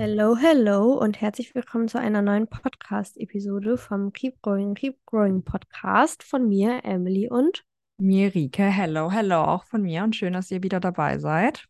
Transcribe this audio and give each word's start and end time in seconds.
Hello, 0.00 0.36
hello 0.36 0.92
und 0.92 1.20
herzlich 1.20 1.56
willkommen 1.56 1.88
zu 1.88 1.98
einer 1.98 2.22
neuen 2.22 2.46
Podcast-Episode 2.46 3.76
vom 3.76 4.12
Keep 4.12 4.40
Growing, 4.42 4.74
Keep 4.74 5.04
Growing 5.04 5.42
Podcast 5.42 6.22
von 6.22 6.48
mir, 6.48 6.84
Emily 6.84 7.28
und 7.28 7.64
Mirike. 8.00 8.62
Hello, 8.62 9.10
hello 9.10 9.42
auch 9.42 9.64
von 9.64 9.82
mir 9.82 10.04
und 10.04 10.14
schön, 10.14 10.34
dass 10.34 10.52
ihr 10.52 10.62
wieder 10.62 10.78
dabei 10.78 11.18
seid. 11.18 11.66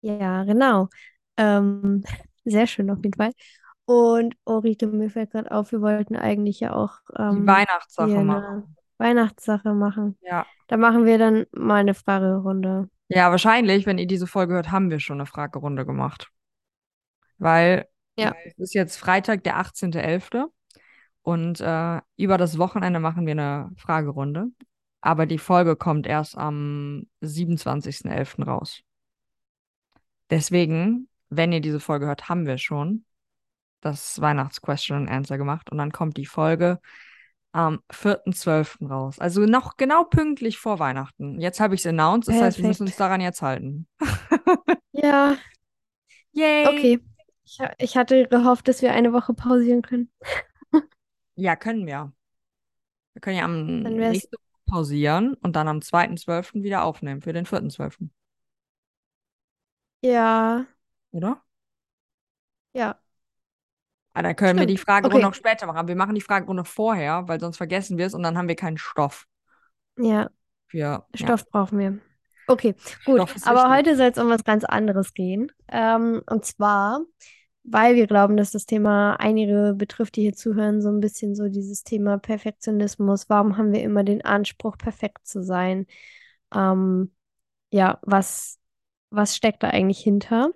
ja, 0.00 0.44
genau. 0.44 0.88
Ähm, 1.36 2.02
sehr 2.46 2.66
schön 2.66 2.88
auf 2.88 3.04
jeden 3.04 3.18
Fall. 3.18 3.32
Und 3.84 4.34
Ulrike, 4.46 4.86
mir 4.86 5.10
fällt 5.10 5.32
gerade 5.32 5.50
auf, 5.50 5.70
wir 5.70 5.82
wollten 5.82 6.16
eigentlich 6.16 6.60
ja 6.60 6.72
auch 6.72 6.94
Die 7.10 7.20
ähm, 7.20 7.46
Weihnachtssache 7.46 8.08
hier 8.08 8.24
machen. 8.24 8.74
Weihnachtssache 8.96 9.74
machen. 9.74 10.16
Ja. 10.22 10.46
Da 10.66 10.78
machen 10.78 11.04
wir 11.04 11.18
dann 11.18 11.44
mal 11.52 11.80
eine 11.80 11.92
Fragerunde. 11.92 12.88
Ja, 13.08 13.30
wahrscheinlich, 13.30 13.84
wenn 13.84 13.98
ihr 13.98 14.06
diese 14.06 14.26
Folge 14.26 14.54
hört, 14.54 14.70
haben 14.70 14.88
wir 14.88 14.98
schon 14.98 15.20
eine 15.20 15.26
Fragerunde 15.26 15.84
gemacht. 15.84 16.32
Weil 17.42 17.88
Ja, 18.16 18.34
es 18.44 18.56
ist 18.58 18.74
jetzt 18.74 18.96
Freitag, 18.96 19.42
der 19.42 19.56
18.11. 19.56 20.46
und 21.22 21.60
äh, 21.60 22.00
über 22.16 22.38
das 22.38 22.56
Wochenende 22.56 23.00
machen 23.00 23.26
wir 23.26 23.32
eine 23.32 23.70
Fragerunde. 23.76 24.46
Aber 25.00 25.26
die 25.26 25.38
Folge 25.38 25.74
kommt 25.74 26.06
erst 26.06 26.38
am 26.38 27.06
27.11. 27.22 28.44
raus. 28.44 28.82
Deswegen, 30.30 31.08
wenn 31.28 31.52
ihr 31.52 31.60
diese 31.60 31.80
Folge 31.80 32.06
hört, 32.06 32.28
haben 32.28 32.46
wir 32.46 32.58
schon 32.58 33.04
das 33.80 34.20
Weihnachts-Question 34.20 34.98
and 34.98 35.10
Answer 35.10 35.38
gemacht 35.38 35.70
und 35.72 35.78
dann 35.78 35.90
kommt 35.90 36.16
die 36.16 36.26
Folge 36.26 36.78
am 37.50 37.80
4.12. 37.90 38.88
raus. 38.88 39.18
Also 39.18 39.40
noch 39.42 39.76
genau 39.76 40.04
pünktlich 40.04 40.58
vor 40.58 40.78
Weihnachten. 40.78 41.40
Jetzt 41.40 41.58
habe 41.58 41.74
ich 41.74 41.80
es 41.80 41.86
announced, 41.86 42.28
das 42.28 42.40
heißt, 42.40 42.58
wir 42.58 42.68
müssen 42.68 42.84
uns 42.84 42.92
perfekt. 42.92 43.00
daran 43.00 43.20
jetzt 43.20 43.42
halten. 43.42 43.88
Ja, 44.94 45.36
Yay! 46.32 46.66
okay. 46.66 47.00
Ich, 47.54 47.58
ich 47.78 47.96
hatte 47.96 48.26
gehofft, 48.28 48.66
dass 48.68 48.82
wir 48.82 48.92
eine 48.92 49.12
Woche 49.12 49.34
pausieren 49.34 49.82
können. 49.82 50.10
Ja, 51.36 51.56
können 51.56 51.86
wir. 51.86 52.12
Wir 53.14 53.20
können 53.22 53.36
ja 53.38 53.44
am 53.44 53.96
nächsten 53.96 54.36
pausieren 54.66 55.34
und 55.34 55.56
dann 55.56 55.68
am 55.68 55.80
2.12. 55.82 56.62
wieder 56.62 56.84
aufnehmen 56.84 57.22
für 57.22 57.32
den 57.32 57.46
4.12., 57.46 58.10
ja, 60.02 60.66
oder? 61.12 61.42
ja, 62.74 63.00
Ah, 64.14 64.22
dann 64.22 64.36
können 64.36 64.58
wir 64.58 64.66
die 64.66 64.76
stimmt. 64.76 64.78
Fragerunde 64.78 65.26
Okay. 65.26 65.28
auch 65.28 65.34
später 65.34 65.66
machen. 65.66 65.88
Wir 65.88 65.96
machen 65.96 66.14
die 66.14 66.20
Fragerunde 66.20 66.64
vorher, 66.64 67.28
weil 67.28 67.40
sonst 67.40 67.56
vergessen 67.56 67.96
wir 67.98 68.06
es 68.06 68.14
und 68.14 68.22
dann 68.22 68.36
haben 68.38 68.48
wir 68.48 68.56
keinen 68.56 68.76
Stoff 68.78 69.26
Ja, 69.96 70.30
für, 70.66 71.06
ja, 71.18 71.32
Stoff 71.32 71.48
brauchen 71.50 71.78
wir. 71.78 72.00
Okay, 72.46 72.76
gut. 73.04 73.24
Aber 73.42 73.70
wichtig. 73.70 73.76
heute 73.76 73.96
soll 73.96 74.08
es 74.08 74.18
um 74.18 74.28
was 74.30 74.44
ganz 74.44 74.64
anderes 74.64 75.14
gehen. 75.14 75.52
Ähm, 75.68 76.22
und 76.30 76.44
zwar, 76.46 77.02
weil 77.64 77.94
wir 77.94 78.06
glauben, 78.06 78.36
dass 78.36 78.50
das 78.50 78.66
Thema 78.66 79.14
einige 79.14 79.74
betrifft, 79.76 80.16
die 80.16 80.22
hier 80.22 80.34
zuhören, 80.34 80.82
so 80.82 80.88
ein 80.88 81.00
bisschen 81.00 81.34
so 81.34 81.48
dieses 81.48 81.84
Thema 81.84 82.18
Perfektionismus. 82.18 83.28
Warum 83.28 83.56
haben 83.56 83.72
wir 83.72 83.82
immer 83.82 84.04
den 84.04 84.24
Anspruch, 84.24 84.76
perfekt 84.76 85.26
zu 85.26 85.42
sein? 85.42 85.86
Ähm, 86.54 87.12
ja, 87.70 87.98
was, 88.02 88.58
was 89.10 89.36
steckt 89.36 89.62
da 89.62 89.68
eigentlich 89.68 90.00
hinter? 90.00 90.50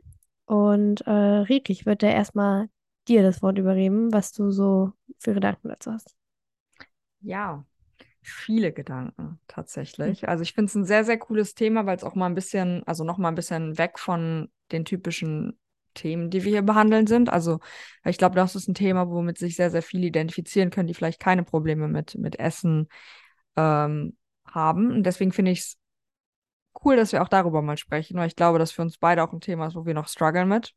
Und 0.46 1.02
äh, 1.02 1.10
Rieke, 1.10 1.72
ich 1.72 1.86
würde 1.86 2.06
erstmal 2.06 2.68
dir 3.08 3.22
das 3.22 3.42
Wort 3.42 3.58
übergeben, 3.58 4.12
was 4.12 4.32
du 4.32 4.50
so 4.50 4.92
für 5.18 5.34
Gedanken 5.34 5.68
dazu 5.68 5.92
hast. 5.92 6.14
Ja, 7.20 7.64
viele 8.20 8.72
Gedanken 8.72 9.40
tatsächlich. 9.46 10.22
Hm. 10.22 10.28
Also 10.28 10.42
ich 10.42 10.54
finde 10.54 10.70
es 10.70 10.74
ein 10.74 10.84
sehr, 10.84 11.04
sehr 11.04 11.18
cooles 11.18 11.54
Thema, 11.54 11.86
weil 11.86 11.96
es 11.96 12.04
auch 12.04 12.14
mal 12.16 12.26
ein 12.26 12.34
bisschen, 12.34 12.82
also 12.86 13.04
noch 13.04 13.18
mal 13.18 13.28
ein 13.28 13.34
bisschen 13.36 13.78
weg 13.78 13.98
von 13.98 14.50
den 14.72 14.84
typischen 14.84 15.58
Themen, 15.96 16.30
die 16.30 16.44
wir 16.44 16.52
hier 16.52 16.62
behandeln 16.62 17.08
sind. 17.08 17.28
Also 17.28 17.58
ich 18.04 18.18
glaube, 18.18 18.36
das 18.36 18.54
ist 18.54 18.68
ein 18.68 18.74
Thema, 18.74 19.08
womit 19.08 19.38
sich 19.38 19.56
sehr, 19.56 19.70
sehr 19.70 19.82
viele 19.82 20.06
identifizieren 20.06 20.70
können, 20.70 20.86
die 20.86 20.94
vielleicht 20.94 21.20
keine 21.20 21.42
Probleme 21.42 21.88
mit, 21.88 22.14
mit 22.16 22.38
Essen 22.38 22.88
ähm, 23.56 24.16
haben. 24.46 24.92
Und 24.92 25.02
deswegen 25.04 25.32
finde 25.32 25.50
ich 25.50 25.60
es 25.60 25.78
cool, 26.84 26.96
dass 26.96 27.12
wir 27.12 27.22
auch 27.22 27.28
darüber 27.28 27.62
mal 27.62 27.76
sprechen, 27.76 28.16
weil 28.16 28.28
ich 28.28 28.36
glaube, 28.36 28.58
dass 28.58 28.72
für 28.72 28.82
uns 28.82 28.98
beide 28.98 29.24
auch 29.24 29.32
ein 29.32 29.40
Thema 29.40 29.66
ist, 29.66 29.74
wo 29.74 29.86
wir 29.86 29.94
noch 29.94 30.08
strugglen 30.08 30.48
mit. 30.48 30.72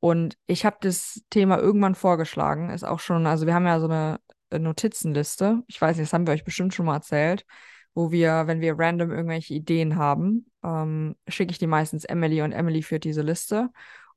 Und 0.00 0.36
ich 0.46 0.66
habe 0.66 0.76
das 0.80 1.22
Thema 1.30 1.58
irgendwann 1.58 1.94
vorgeschlagen, 1.94 2.70
ist 2.70 2.84
auch 2.84 3.00
schon, 3.00 3.26
also 3.26 3.46
wir 3.46 3.54
haben 3.54 3.66
ja 3.66 3.80
so 3.80 3.86
eine 3.86 4.20
äh, 4.50 4.58
Notizenliste, 4.58 5.62
ich 5.66 5.80
weiß 5.80 5.96
nicht, 5.96 6.08
das 6.08 6.12
haben 6.12 6.26
wir 6.26 6.34
euch 6.34 6.44
bestimmt 6.44 6.74
schon 6.74 6.86
mal 6.86 6.96
erzählt, 6.96 7.46
wo 7.94 8.10
wir, 8.10 8.46
wenn 8.46 8.60
wir 8.60 8.78
random 8.78 9.10
irgendwelche 9.10 9.54
Ideen 9.54 9.96
haben, 9.96 10.50
ähm, 10.62 11.16
schicke 11.28 11.52
ich 11.52 11.58
die 11.58 11.66
meistens 11.66 12.04
Emily 12.04 12.42
und 12.42 12.52
Emily 12.52 12.82
führt 12.82 13.04
diese 13.04 13.22
Liste. 13.22 13.70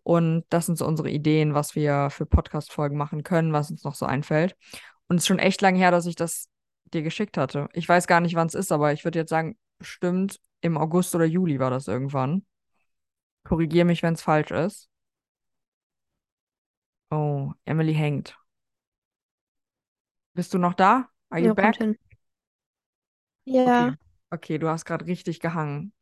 Und 0.07 0.45
das 0.49 0.65
sind 0.67 0.77
so 0.77 0.85
unsere 0.87 1.09
Ideen, 1.09 1.53
was 1.53 1.75
wir 1.75 2.09
für 2.11 2.25
Podcast-Folgen 2.25 2.95
machen 2.97 3.23
können, 3.23 3.51
was 3.51 3.71
uns 3.71 3.83
noch 3.83 3.93
so 3.93 4.05
einfällt. 4.05 4.55
Und 5.09 5.17
es 5.17 5.23
ist 5.23 5.27
schon 5.27 5.37
echt 5.39 5.61
lange 5.61 5.77
her, 5.79 5.91
dass 5.91 6.05
ich 6.05 6.15
das 6.15 6.47
dir 6.93 7.01
geschickt 7.01 7.37
hatte. 7.37 7.67
Ich 7.73 7.89
weiß 7.89 8.07
gar 8.07 8.21
nicht, 8.21 8.35
wann 8.35 8.47
es 8.47 8.53
ist, 8.53 8.71
aber 8.71 8.93
ich 8.93 9.03
würde 9.03 9.19
jetzt 9.19 9.29
sagen, 9.29 9.57
bestimmt 9.79 10.39
im 10.61 10.77
August 10.77 11.13
oder 11.13 11.25
Juli 11.25 11.59
war 11.59 11.71
das 11.71 11.89
irgendwann. 11.89 12.45
Korrigiere 13.45 13.85
mich, 13.85 14.03
wenn 14.03 14.13
es 14.13 14.21
falsch 14.21 14.51
ist. 14.51 14.89
Oh, 17.11 17.53
Emily 17.65 17.93
hängt. 17.93 18.37
Bist 20.33 20.53
du 20.53 20.57
noch 20.57 20.73
da? 20.73 21.09
Are 21.29 21.41
you 21.41 21.49
Ja, 21.49 21.53
back? 21.53 21.83
Ja, 23.45 23.91
Okay. 23.91 23.97
Okay, 24.31 24.57
du 24.59 24.67
hast 24.69 24.85
gerade 24.85 25.05
richtig 25.05 25.39
gehangen. 25.39 25.93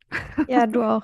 ja, 0.48 0.66
du 0.68 0.84
auch. 0.84 1.04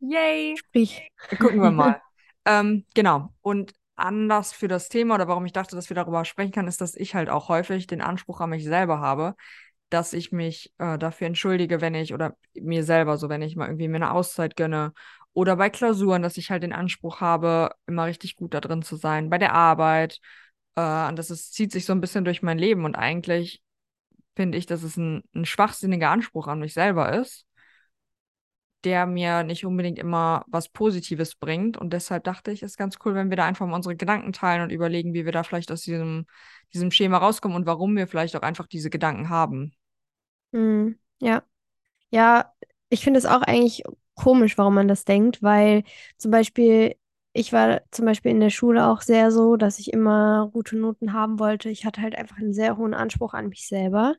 Yay! 0.00 0.56
Sprich. 0.56 1.10
Gucken 1.38 1.62
wir 1.62 1.70
mal. 1.70 2.00
Ähm, 2.44 2.86
genau. 2.94 3.34
Und 3.42 3.74
anders 3.94 4.54
für 4.54 4.68
das 4.68 4.88
Thema 4.88 5.16
oder 5.16 5.28
warum 5.28 5.44
ich 5.44 5.52
dachte, 5.52 5.76
dass 5.76 5.90
wir 5.90 5.94
darüber 5.94 6.24
sprechen 6.24 6.52
können, 6.52 6.68
ist, 6.68 6.80
dass 6.80 6.94
ich 6.94 7.14
halt 7.14 7.28
auch 7.28 7.50
häufig 7.50 7.86
den 7.86 8.00
Anspruch 8.00 8.40
an 8.40 8.48
mich 8.50 8.64
selber 8.64 9.00
habe, 9.00 9.34
dass 9.90 10.14
ich 10.14 10.32
mich 10.32 10.72
äh, 10.78 10.96
dafür 10.96 11.26
entschuldige, 11.26 11.82
wenn 11.82 11.94
ich 11.94 12.14
oder 12.14 12.36
mir 12.54 12.84
selber 12.84 13.18
so, 13.18 13.28
wenn 13.28 13.42
ich 13.42 13.54
mal 13.54 13.66
irgendwie 13.66 13.88
mir 13.88 13.96
eine 13.96 14.12
Auszeit 14.12 14.56
gönne 14.56 14.94
oder 15.34 15.56
bei 15.56 15.68
Klausuren, 15.68 16.22
dass 16.22 16.38
ich 16.38 16.50
halt 16.50 16.62
den 16.62 16.72
Anspruch 16.72 17.20
habe, 17.20 17.72
immer 17.86 18.06
richtig 18.06 18.36
gut 18.36 18.54
da 18.54 18.60
drin 18.60 18.80
zu 18.82 18.96
sein, 18.96 19.28
bei 19.28 19.36
der 19.36 19.52
Arbeit. 19.52 20.20
Äh, 20.76 21.08
und 21.08 21.16
das 21.18 21.30
ist, 21.30 21.52
zieht 21.52 21.72
sich 21.72 21.84
so 21.84 21.92
ein 21.92 22.00
bisschen 22.00 22.24
durch 22.24 22.40
mein 22.40 22.58
Leben 22.58 22.84
und 22.86 22.94
eigentlich 22.94 23.62
finde 24.36 24.58
ich, 24.58 24.66
dass 24.66 24.82
es 24.84 24.96
ein, 24.96 25.22
ein 25.34 25.44
schwachsinniger 25.44 26.10
Anspruch 26.10 26.46
an 26.46 26.60
mich 26.60 26.72
selber 26.72 27.12
ist 27.12 27.47
der 28.84 29.06
mir 29.06 29.42
nicht 29.44 29.64
unbedingt 29.66 29.98
immer 29.98 30.44
was 30.48 30.68
Positives 30.68 31.34
bringt. 31.34 31.76
Und 31.76 31.92
deshalb 31.92 32.24
dachte 32.24 32.50
ich, 32.52 32.62
ist 32.62 32.76
ganz 32.78 32.96
cool, 33.04 33.14
wenn 33.14 33.30
wir 33.30 33.36
da 33.36 33.44
einfach 33.46 33.66
mal 33.66 33.76
unsere 33.76 33.96
Gedanken 33.96 34.32
teilen 34.32 34.62
und 34.62 34.70
überlegen, 34.72 35.14
wie 35.14 35.24
wir 35.24 35.32
da 35.32 35.42
vielleicht 35.42 35.72
aus 35.72 35.82
diesem, 35.82 36.26
diesem 36.74 36.90
Schema 36.90 37.18
rauskommen 37.18 37.56
und 37.56 37.66
warum 37.66 37.96
wir 37.96 38.06
vielleicht 38.06 38.36
auch 38.36 38.42
einfach 38.42 38.66
diese 38.66 38.90
Gedanken 38.90 39.28
haben. 39.30 39.72
Hm, 40.52 40.98
ja. 41.20 41.42
Ja, 42.10 42.52
ich 42.90 43.04
finde 43.04 43.18
es 43.18 43.26
auch 43.26 43.42
eigentlich 43.42 43.84
komisch, 44.14 44.58
warum 44.58 44.74
man 44.74 44.88
das 44.88 45.04
denkt, 45.04 45.42
weil 45.42 45.84
zum 46.18 46.30
Beispiel, 46.32 46.96
ich 47.34 47.52
war 47.52 47.82
zum 47.92 48.06
Beispiel 48.06 48.32
in 48.32 48.40
der 48.40 48.50
Schule 48.50 48.86
auch 48.88 49.02
sehr 49.02 49.32
so, 49.32 49.56
dass 49.56 49.78
ich 49.80 49.92
immer 49.92 50.50
gute 50.52 50.76
Noten 50.78 51.12
haben 51.14 51.38
wollte. 51.40 51.70
Ich 51.70 51.84
hatte 51.86 52.02
halt 52.02 52.16
einfach 52.16 52.38
einen 52.38 52.54
sehr 52.54 52.76
hohen 52.78 52.94
Anspruch 52.94 53.34
an 53.34 53.48
mich 53.50 53.68
selber. 53.68 54.16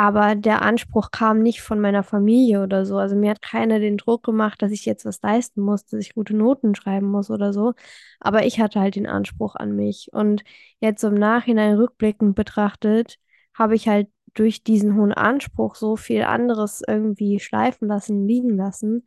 Aber 0.00 0.34
der 0.34 0.62
Anspruch 0.62 1.10
kam 1.10 1.40
nicht 1.42 1.60
von 1.60 1.78
meiner 1.78 2.02
Familie 2.02 2.62
oder 2.62 2.86
so. 2.86 2.96
Also 2.96 3.16
mir 3.16 3.30
hat 3.30 3.42
keiner 3.42 3.80
den 3.80 3.98
Druck 3.98 4.22
gemacht, 4.22 4.62
dass 4.62 4.72
ich 4.72 4.86
jetzt 4.86 5.04
was 5.04 5.20
leisten 5.20 5.60
muss, 5.60 5.84
dass 5.84 6.00
ich 6.00 6.14
gute 6.14 6.34
Noten 6.34 6.74
schreiben 6.74 7.06
muss 7.10 7.30
oder 7.30 7.52
so. 7.52 7.74
Aber 8.18 8.46
ich 8.46 8.58
hatte 8.60 8.80
halt 8.80 8.96
den 8.96 9.06
Anspruch 9.06 9.56
an 9.56 9.76
mich. 9.76 10.08
Und 10.12 10.42
jetzt 10.80 11.02
im 11.04 11.12
Nachhinein 11.14 11.74
rückblickend 11.76 12.34
betrachtet, 12.34 13.18
habe 13.54 13.74
ich 13.74 13.88
halt 13.88 14.08
durch 14.32 14.62
diesen 14.64 14.96
hohen 14.96 15.12
Anspruch 15.12 15.74
so 15.74 15.96
viel 15.96 16.22
anderes 16.22 16.82
irgendwie 16.86 17.38
schleifen 17.38 17.86
lassen, 17.88 18.26
liegen 18.26 18.56
lassen. 18.56 19.04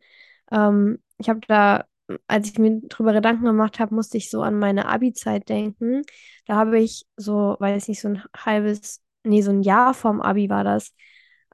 Ähm, 0.52 1.00
ich 1.18 1.28
habe 1.28 1.40
da, 1.48 1.86
als 2.28 2.48
ich 2.50 2.58
mir 2.58 2.80
drüber 2.82 3.12
Gedanken 3.12 3.46
gemacht 3.46 3.80
habe, 3.80 3.94
musste 3.96 4.16
ich 4.18 4.30
so 4.30 4.42
an 4.42 4.58
meine 4.60 4.86
Abi-Zeit 4.88 5.48
denken. 5.48 6.02
Da 6.46 6.54
habe 6.56 6.78
ich 6.78 7.04
so, 7.16 7.56
weiß 7.58 7.88
nicht, 7.88 8.00
so 8.00 8.08
ein 8.08 8.22
halbes 8.36 9.03
nee, 9.24 9.42
so 9.42 9.50
ein 9.50 9.62
Jahr 9.62 9.94
vorm 9.94 10.20
Abi 10.20 10.48
war 10.50 10.64
das. 10.64 10.92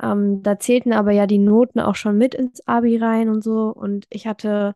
Ähm, 0.02 0.42
da 0.42 0.58
zählten 0.58 0.92
aber 0.92 1.12
ja 1.12 1.26
die 1.26 1.38
Noten 1.38 1.80
auch 1.80 1.94
schon 1.96 2.16
mit 2.18 2.34
ins 2.34 2.66
Abi 2.66 2.96
rein 2.98 3.28
und 3.28 3.42
so. 3.44 3.68
Und 3.70 4.06
ich 4.10 4.26
hatte 4.26 4.74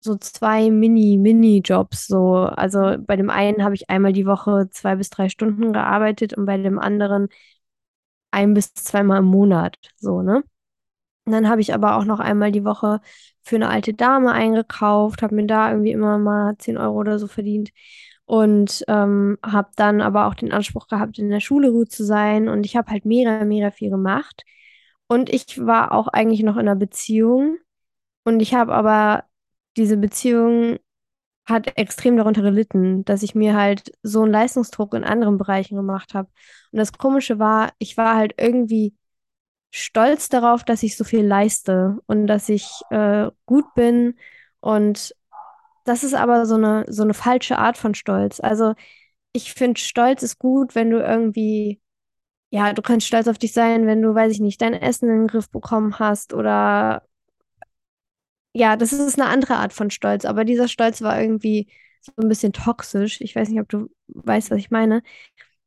so 0.00 0.16
zwei 0.16 0.70
Mini-Mini-Jobs. 0.70 2.06
So, 2.08 2.36
also 2.38 2.96
bei 3.00 3.16
dem 3.16 3.30
einen 3.30 3.64
habe 3.64 3.74
ich 3.76 3.90
einmal 3.90 4.12
die 4.12 4.26
Woche 4.26 4.68
zwei 4.70 4.96
bis 4.96 5.10
drei 5.10 5.28
Stunden 5.30 5.72
gearbeitet 5.72 6.34
und 6.36 6.46
bei 6.46 6.58
dem 6.58 6.78
anderen 6.78 7.28
ein 8.30 8.54
bis 8.54 8.74
zweimal 8.74 9.18
im 9.20 9.24
Monat. 9.26 9.76
So, 9.96 10.22
ne? 10.22 10.42
Und 11.26 11.32
dann 11.32 11.48
habe 11.48 11.60
ich 11.60 11.74
aber 11.74 11.96
auch 11.98 12.04
noch 12.04 12.20
einmal 12.20 12.52
die 12.52 12.64
Woche 12.64 13.00
für 13.42 13.56
eine 13.56 13.68
alte 13.70 13.94
Dame 13.94 14.32
eingekauft, 14.32 15.22
habe 15.22 15.34
mir 15.36 15.46
da 15.46 15.70
irgendwie 15.70 15.92
immer 15.92 16.18
mal 16.18 16.56
10 16.58 16.78
Euro 16.78 16.96
oder 16.98 17.18
so 17.18 17.28
verdient 17.28 17.70
und 18.28 18.84
ähm, 18.88 19.38
habe 19.42 19.70
dann 19.76 20.02
aber 20.02 20.26
auch 20.26 20.34
den 20.34 20.52
Anspruch 20.52 20.86
gehabt, 20.88 21.18
in 21.18 21.30
der 21.30 21.40
Schule 21.40 21.72
gut 21.72 21.90
zu 21.90 22.04
sein 22.04 22.48
und 22.48 22.66
ich 22.66 22.76
habe 22.76 22.90
halt 22.90 23.06
mega, 23.06 23.44
mega 23.44 23.70
viel 23.70 23.90
gemacht 23.90 24.44
und 25.08 25.30
ich 25.30 25.64
war 25.64 25.92
auch 25.92 26.08
eigentlich 26.08 26.42
noch 26.42 26.56
in 26.56 26.68
einer 26.68 26.76
Beziehung 26.76 27.56
und 28.24 28.40
ich 28.40 28.54
habe 28.54 28.74
aber 28.74 29.24
diese 29.78 29.96
Beziehung 29.96 30.78
hat 31.46 31.78
extrem 31.78 32.18
darunter 32.18 32.42
gelitten, 32.42 33.04
dass 33.06 33.22
ich 33.22 33.34
mir 33.34 33.56
halt 33.56 33.92
so 34.02 34.22
einen 34.22 34.32
Leistungsdruck 34.32 34.92
in 34.94 35.04
anderen 35.04 35.38
Bereichen 35.38 35.76
gemacht 35.76 36.12
habe. 36.12 36.28
Und 36.72 36.78
das 36.78 36.92
Komische 36.92 37.38
war, 37.38 37.72
ich 37.78 37.96
war 37.96 38.16
halt 38.16 38.34
irgendwie 38.38 38.94
stolz 39.70 40.28
darauf, 40.28 40.64
dass 40.64 40.82
ich 40.82 40.96
so 40.96 41.04
viel 41.04 41.24
leiste 41.24 41.98
und 42.06 42.26
dass 42.26 42.50
ich 42.50 42.68
äh, 42.90 43.30
gut 43.46 43.72
bin. 43.74 44.18
Und 44.60 45.14
das 45.88 46.04
ist 46.04 46.14
aber 46.14 46.46
so 46.46 46.56
eine, 46.56 46.84
so 46.88 47.02
eine 47.02 47.14
falsche 47.14 47.58
Art 47.58 47.78
von 47.78 47.94
Stolz. 47.94 48.40
Also 48.40 48.74
ich 49.32 49.54
finde, 49.54 49.80
Stolz 49.80 50.22
ist 50.22 50.38
gut, 50.38 50.74
wenn 50.74 50.90
du 50.90 50.98
irgendwie, 51.00 51.80
ja, 52.50 52.72
du 52.74 52.82
kannst 52.82 53.06
stolz 53.06 53.28
auf 53.28 53.38
dich 53.38 53.52
sein, 53.52 53.86
wenn 53.86 54.02
du, 54.02 54.14
weiß 54.14 54.32
ich 54.32 54.40
nicht, 54.40 54.62
dein 54.62 54.74
Essen 54.74 55.10
in 55.10 55.18
den 55.20 55.28
Griff 55.28 55.50
bekommen 55.50 55.98
hast 55.98 56.34
oder 56.34 57.02
ja, 58.52 58.76
das 58.76 58.92
ist 58.92 59.20
eine 59.20 59.30
andere 59.30 59.56
Art 59.56 59.72
von 59.72 59.90
Stolz, 59.90 60.24
aber 60.24 60.44
dieser 60.44 60.68
Stolz 60.68 61.02
war 61.02 61.20
irgendwie 61.20 61.68
so 62.00 62.12
ein 62.22 62.28
bisschen 62.28 62.52
toxisch. 62.52 63.20
Ich 63.20 63.34
weiß 63.36 63.48
nicht, 63.48 63.60
ob 63.60 63.68
du 63.68 63.88
weißt, 64.08 64.50
was 64.50 64.58
ich 64.58 64.70
meine. 64.70 65.02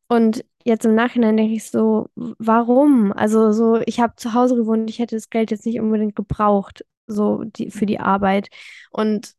Und 0.07 0.45
jetzt 0.65 0.85
im 0.85 0.95
Nachhinein 0.95 1.37
denke 1.37 1.53
ich 1.53 1.69
so, 1.69 2.09
warum? 2.15 3.13
Also 3.13 3.51
so, 3.53 3.81
ich 3.85 3.99
habe 3.99 4.15
zu 4.17 4.33
Hause 4.33 4.55
gewohnt, 4.55 4.89
ich 4.89 4.99
hätte 4.99 5.15
das 5.15 5.29
Geld 5.29 5.51
jetzt 5.51 5.65
nicht 5.65 5.79
unbedingt 5.79 6.15
gebraucht, 6.15 6.85
so 7.07 7.43
die, 7.45 7.71
für 7.71 7.85
die 7.85 7.99
Arbeit. 7.99 8.49
Und 8.91 9.35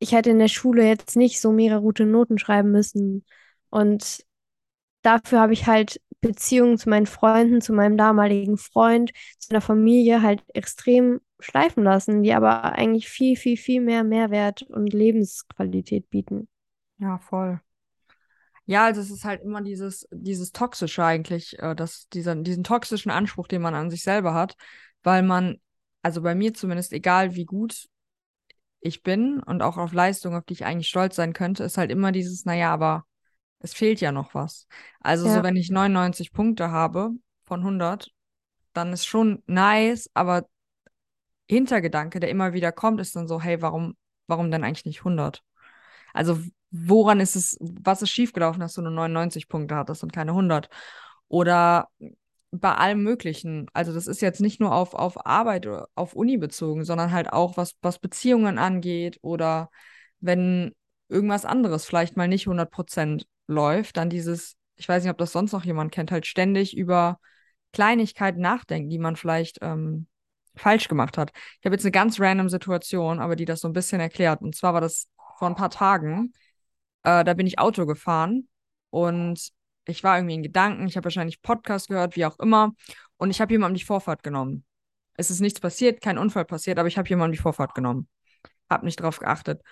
ich 0.00 0.12
hätte 0.12 0.30
in 0.30 0.38
der 0.38 0.48
Schule 0.48 0.84
jetzt 0.84 1.16
nicht 1.16 1.40
so 1.40 1.52
mega 1.52 1.78
gute 1.78 2.06
Noten 2.06 2.38
schreiben 2.38 2.72
müssen. 2.72 3.24
Und 3.68 4.24
dafür 5.02 5.40
habe 5.40 5.52
ich 5.52 5.66
halt 5.66 6.00
Beziehungen 6.20 6.78
zu 6.78 6.88
meinen 6.88 7.06
Freunden, 7.06 7.60
zu 7.60 7.72
meinem 7.72 7.96
damaligen 7.96 8.56
Freund, 8.56 9.12
zu 9.38 9.50
einer 9.50 9.60
Familie 9.60 10.22
halt 10.22 10.42
extrem 10.54 11.20
schleifen 11.38 11.84
lassen, 11.84 12.22
die 12.22 12.32
aber 12.32 12.64
eigentlich 12.72 13.08
viel, 13.08 13.36
viel, 13.36 13.56
viel 13.56 13.80
mehr 13.80 14.02
Mehrwert 14.02 14.62
und 14.62 14.92
Lebensqualität 14.92 16.08
bieten. 16.10 16.48
Ja, 16.98 17.18
voll. 17.18 17.60
Ja, 18.66 18.84
also 18.84 19.00
es 19.00 19.10
ist 19.10 19.24
halt 19.24 19.42
immer 19.42 19.62
dieses, 19.62 20.06
dieses 20.12 20.52
Toxische 20.52 21.04
eigentlich, 21.04 21.58
äh, 21.58 21.74
das, 21.74 22.08
dieser, 22.08 22.36
diesen 22.36 22.64
toxischen 22.64 23.10
Anspruch, 23.10 23.48
den 23.48 23.62
man 23.62 23.74
an 23.74 23.90
sich 23.90 24.02
selber 24.02 24.32
hat, 24.32 24.56
weil 25.02 25.22
man, 25.22 25.60
also 26.02 26.22
bei 26.22 26.34
mir 26.34 26.54
zumindest, 26.54 26.92
egal 26.92 27.34
wie 27.34 27.44
gut 27.44 27.89
ich 28.80 29.02
bin 29.02 29.40
und 29.42 29.62
auch 29.62 29.76
auf 29.76 29.92
Leistung, 29.92 30.34
auf 30.34 30.44
die 30.44 30.54
ich 30.54 30.64
eigentlich 30.64 30.88
stolz 30.88 31.16
sein 31.16 31.32
könnte, 31.32 31.64
ist 31.64 31.78
halt 31.78 31.90
immer 31.90 32.12
dieses, 32.12 32.44
naja, 32.44 32.72
aber 32.72 33.04
es 33.60 33.74
fehlt 33.74 34.00
ja 34.00 34.12
noch 34.12 34.34
was. 34.34 34.66
Also 35.00 35.26
Ja. 35.26 35.30
so, 35.38 35.42
wenn 35.42 35.56
ich 35.56 35.70
99 35.70 36.32
Punkte 36.32 36.70
habe 36.70 37.10
von 37.44 37.62
100, 37.64 38.10
dann 38.72 38.92
ist 38.92 39.06
schon 39.06 39.42
nice, 39.46 40.10
aber 40.14 40.46
Hintergedanke, 41.48 42.20
der 42.20 42.30
immer 42.30 42.52
wieder 42.52 42.70
kommt, 42.72 43.00
ist 43.00 43.16
dann 43.16 43.26
so, 43.26 43.40
hey, 43.40 43.60
warum, 43.60 43.96
warum 44.26 44.50
denn 44.50 44.62
eigentlich 44.64 44.84
nicht 44.84 45.04
100? 45.04 45.42
Also 46.14 46.38
woran 46.70 47.18
ist 47.20 47.34
es, 47.36 47.56
was 47.60 48.02
ist 48.02 48.10
schiefgelaufen, 48.10 48.60
dass 48.60 48.74
du 48.74 48.82
nur 48.82 48.92
99 48.92 49.48
Punkte 49.48 49.74
hattest 49.74 50.02
und 50.04 50.12
keine 50.12 50.32
100? 50.34 50.68
Oder 51.28 51.88
bei 52.50 52.74
allem 52.74 53.02
Möglichen. 53.02 53.66
Also 53.72 53.92
das 53.92 54.06
ist 54.06 54.20
jetzt 54.22 54.40
nicht 54.40 54.60
nur 54.60 54.74
auf, 54.74 54.94
auf 54.94 55.24
Arbeit 55.26 55.66
oder 55.66 55.88
auf 55.94 56.14
Uni 56.14 56.36
bezogen, 56.36 56.84
sondern 56.84 57.12
halt 57.12 57.32
auch 57.32 57.56
was, 57.56 57.74
was 57.82 57.98
Beziehungen 57.98 58.58
angeht 58.58 59.18
oder 59.22 59.70
wenn 60.20 60.72
irgendwas 61.08 61.44
anderes 61.44 61.84
vielleicht 61.84 62.16
mal 62.16 62.28
nicht 62.28 62.46
100% 62.46 63.26
läuft, 63.46 63.96
dann 63.96 64.10
dieses, 64.10 64.56
ich 64.76 64.88
weiß 64.88 65.02
nicht, 65.02 65.10
ob 65.10 65.18
das 65.18 65.32
sonst 65.32 65.52
noch 65.52 65.64
jemand 65.64 65.92
kennt, 65.92 66.10
halt 66.10 66.26
ständig 66.26 66.76
über 66.76 67.18
Kleinigkeiten 67.72 68.40
nachdenken, 68.40 68.90
die 68.90 68.98
man 68.98 69.16
vielleicht 69.16 69.58
ähm, 69.62 70.06
falsch 70.56 70.88
gemacht 70.88 71.18
hat. 71.18 71.30
Ich 71.60 71.64
habe 71.64 71.74
jetzt 71.74 71.84
eine 71.84 71.92
ganz 71.92 72.20
random 72.20 72.48
Situation, 72.48 73.20
aber 73.20 73.36
die 73.36 73.44
das 73.44 73.60
so 73.60 73.68
ein 73.68 73.72
bisschen 73.72 74.00
erklärt. 74.00 74.42
Und 74.42 74.54
zwar 74.56 74.74
war 74.74 74.80
das 74.80 75.08
vor 75.38 75.48
ein 75.48 75.54
paar 75.54 75.70
Tagen. 75.70 76.32
Äh, 77.02 77.24
da 77.24 77.34
bin 77.34 77.46
ich 77.46 77.58
Auto 77.58 77.86
gefahren 77.86 78.48
und 78.90 79.50
ich 79.90 80.04
war 80.04 80.16
irgendwie 80.16 80.34
in 80.34 80.42
Gedanken. 80.42 80.86
Ich 80.86 80.96
habe 80.96 81.04
wahrscheinlich 81.04 81.42
Podcast 81.42 81.88
gehört, 81.88 82.16
wie 82.16 82.26
auch 82.26 82.38
immer. 82.38 82.72
Und 83.16 83.30
ich 83.30 83.40
habe 83.40 83.52
jemandem 83.52 83.78
die 83.78 83.84
Vorfahrt 83.84 84.22
genommen. 84.22 84.64
Es 85.16 85.30
ist 85.30 85.40
nichts 85.40 85.60
passiert, 85.60 86.00
kein 86.00 86.18
Unfall 86.18 86.44
passiert, 86.44 86.78
aber 86.78 86.88
ich 86.88 86.96
habe 86.96 87.08
jemandem 87.08 87.32
die 87.32 87.42
Vorfahrt 87.42 87.74
genommen. 87.74 88.08
Hab 88.68 88.82
nicht 88.82 89.00
drauf 89.00 89.18
geachtet. 89.18 89.62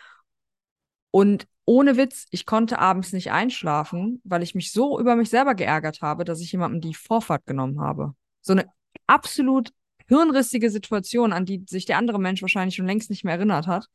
Und 1.10 1.46
ohne 1.64 1.96
Witz, 1.96 2.26
ich 2.30 2.46
konnte 2.46 2.78
abends 2.78 3.12
nicht 3.12 3.30
einschlafen, 3.30 4.20
weil 4.24 4.42
ich 4.42 4.54
mich 4.54 4.72
so 4.72 4.98
über 5.00 5.16
mich 5.16 5.30
selber 5.30 5.54
geärgert 5.54 6.02
habe, 6.02 6.24
dass 6.24 6.40
ich 6.40 6.52
jemandem 6.52 6.80
die 6.80 6.94
Vorfahrt 6.94 7.46
genommen 7.46 7.80
habe. 7.80 8.14
So 8.40 8.52
eine 8.52 8.66
absolut 9.06 9.72
hirnrissige 10.06 10.70
Situation, 10.70 11.32
an 11.32 11.44
die 11.44 11.64
sich 11.68 11.84
der 11.84 11.98
andere 11.98 12.18
Mensch 12.18 12.42
wahrscheinlich 12.42 12.74
schon 12.74 12.86
längst 12.86 13.10
nicht 13.10 13.24
mehr 13.24 13.34
erinnert 13.34 13.66
hat. 13.66 13.86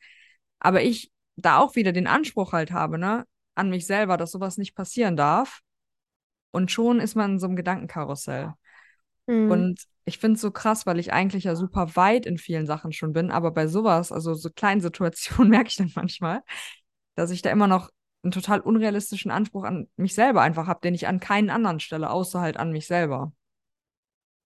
Aber 0.60 0.81
ich 0.81 1.12
da 1.36 1.58
auch 1.58 1.75
wieder 1.75 1.92
den 1.92 2.08
Anspruch 2.08 2.52
halt 2.54 2.72
habe, 2.72 2.98
ne, 2.98 3.25
an 3.56 3.70
mich 3.70 3.86
selber, 3.86 4.18
dass 4.18 4.31
sowas 4.31 4.58
nicht 4.58 4.75
passieren 4.75 5.16
darf. 5.16 5.62
Und 6.53 6.71
schon 6.71 7.01
ist 7.01 7.15
man 7.15 7.33
in 7.33 7.39
so 7.39 7.47
einem 7.47 7.57
Gedankenkarussell. 7.57 8.53
Mhm. 9.27 9.51
Und 9.51 9.81
ich 10.05 10.19
finde 10.19 10.35
es 10.35 10.41
so 10.41 10.51
krass, 10.51 10.85
weil 10.85 11.00
ich 11.00 11.13
eigentlich 11.13 11.45
ja 11.45 11.55
super 11.55 11.95
weit 11.95 12.25
in 12.25 12.38
vielen 12.38 12.65
Sachen 12.65 12.91
schon 12.94 13.13
bin, 13.13 13.31
aber 13.31 13.51
bei 13.51 13.67
sowas, 13.67 14.11
also 14.11 14.33
so 14.33 14.50
kleinen 14.50 14.81
Situationen, 14.81 15.50
merke 15.51 15.69
ich 15.69 15.77
dann 15.77 15.91
manchmal, 15.95 16.41
dass 17.15 17.31
ich 17.31 17.41
da 17.41 17.51
immer 17.51 17.67
noch 17.67 17.89
einen 18.23 18.31
total 18.31 18.61
unrealistischen 18.61 19.31
Anspruch 19.31 19.63
an 19.65 19.89
mich 19.97 20.15
selber 20.15 20.41
einfach 20.41 20.67
habe, 20.67 20.79
den 20.81 20.94
ich 20.95 21.07
an 21.07 21.19
keinen 21.19 21.50
anderen 21.50 21.79
stelle, 21.79 22.09
außer 22.09 22.39
halt 22.39 22.57
an 22.57 22.71
mich 22.71 22.88
selber. 22.88 23.33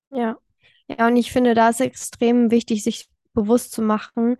Ja. 0.10 0.38
Ja, 0.90 1.08
und 1.08 1.18
ich 1.18 1.32
finde, 1.32 1.54
da 1.54 1.70
ist 1.70 1.82
extrem 1.82 2.50
wichtig, 2.50 2.84
sich 2.84 3.10
bewusst 3.34 3.74
zu 3.74 3.82
machen, 3.82 4.38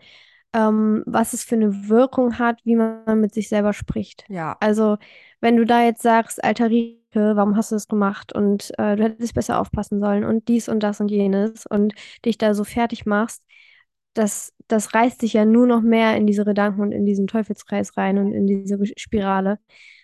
ähm, 0.54 1.04
was 1.06 1.34
es 1.34 1.44
für 1.44 1.56
eine 1.56 1.90
Wirkung 1.90 2.40
hat, 2.40 2.60
wie 2.64 2.76
man 2.76 3.20
mit 3.20 3.34
sich 3.34 3.50
selber 3.50 3.74
spricht. 3.74 4.26
Ja, 4.30 4.56
Also, 4.60 4.98
wenn 5.42 5.58
du 5.58 5.66
da 5.66 5.84
jetzt 5.84 6.02
sagst, 6.02 6.44
alter 6.44 6.70
Warum 7.20 7.56
hast 7.56 7.72
du 7.72 7.76
das 7.76 7.88
gemacht? 7.88 8.34
Und 8.34 8.72
äh, 8.78 8.96
du 8.96 9.04
hättest 9.04 9.34
besser 9.34 9.60
aufpassen 9.60 10.00
sollen 10.00 10.24
und 10.24 10.48
dies 10.48 10.70
und 10.70 10.82
das 10.82 11.00
und 11.00 11.10
jenes 11.10 11.66
und 11.66 11.94
dich 12.26 12.38
da 12.38 12.54
so 12.54 12.64
fertig 12.64 13.06
machst, 13.06 13.44
das, 14.14 14.54
das 14.68 14.94
reißt 14.94 15.22
dich 15.22 15.34
ja 15.34 15.46
nur 15.46 15.68
noch 15.68 15.82
mehr 15.82 16.16
in 16.18 16.28
diese 16.28 16.46
Gedanken 16.46 16.82
und 16.82 16.92
in 16.92 17.06
diesen 17.06 17.28
Teufelskreis 17.28 17.98
rein 17.98 18.18
und 18.18 18.34
in 18.34 18.48
diese 18.48 18.80
Spirale. 18.98 19.60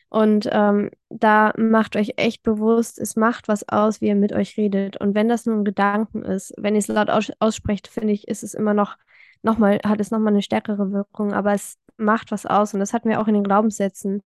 Und 0.09 0.47
ähm, 0.51 0.91
da 1.09 1.53
macht 1.57 1.95
euch 1.95 2.13
echt 2.17 2.43
bewusst, 2.43 2.99
es 2.99 3.15
macht 3.15 3.47
was 3.47 3.67
aus, 3.67 3.99
wie 3.99 4.07
ihr 4.09 4.15
mit 4.15 4.31
euch 4.31 4.57
redet. 4.57 4.97
Und 4.97 5.15
wenn 5.15 5.27
das 5.27 5.47
nur 5.47 5.55
ein 5.55 5.63
Gedanken 5.65 6.21
ist, 6.21 6.53
wenn 6.57 6.75
ihr 6.75 6.79
es 6.79 6.87
laut 6.87 7.09
aus 7.09 7.31
aussprecht, 7.39 7.87
finde 7.87 8.13
ich, 8.13 8.27
ist 8.27 8.43
es 8.43 8.53
immer 8.53 8.75
noch, 8.75 8.97
noch 9.41 9.57
mal, 9.57 9.79
hat 9.83 9.99
es 9.99 10.11
nochmal 10.11 10.33
eine 10.33 10.43
stärkere 10.43 10.91
Wirkung. 10.91 11.33
Aber 11.33 11.53
es 11.53 11.79
macht 11.97 12.31
was 12.31 12.45
aus. 12.45 12.75
Und 12.75 12.79
das 12.79 12.93
hatten 12.93 13.09
wir 13.09 13.19
auch 13.19 13.27
in 13.27 13.33
den 13.33 13.43
Glaubenssätzen. 13.43 14.21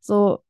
So, 0.00 0.40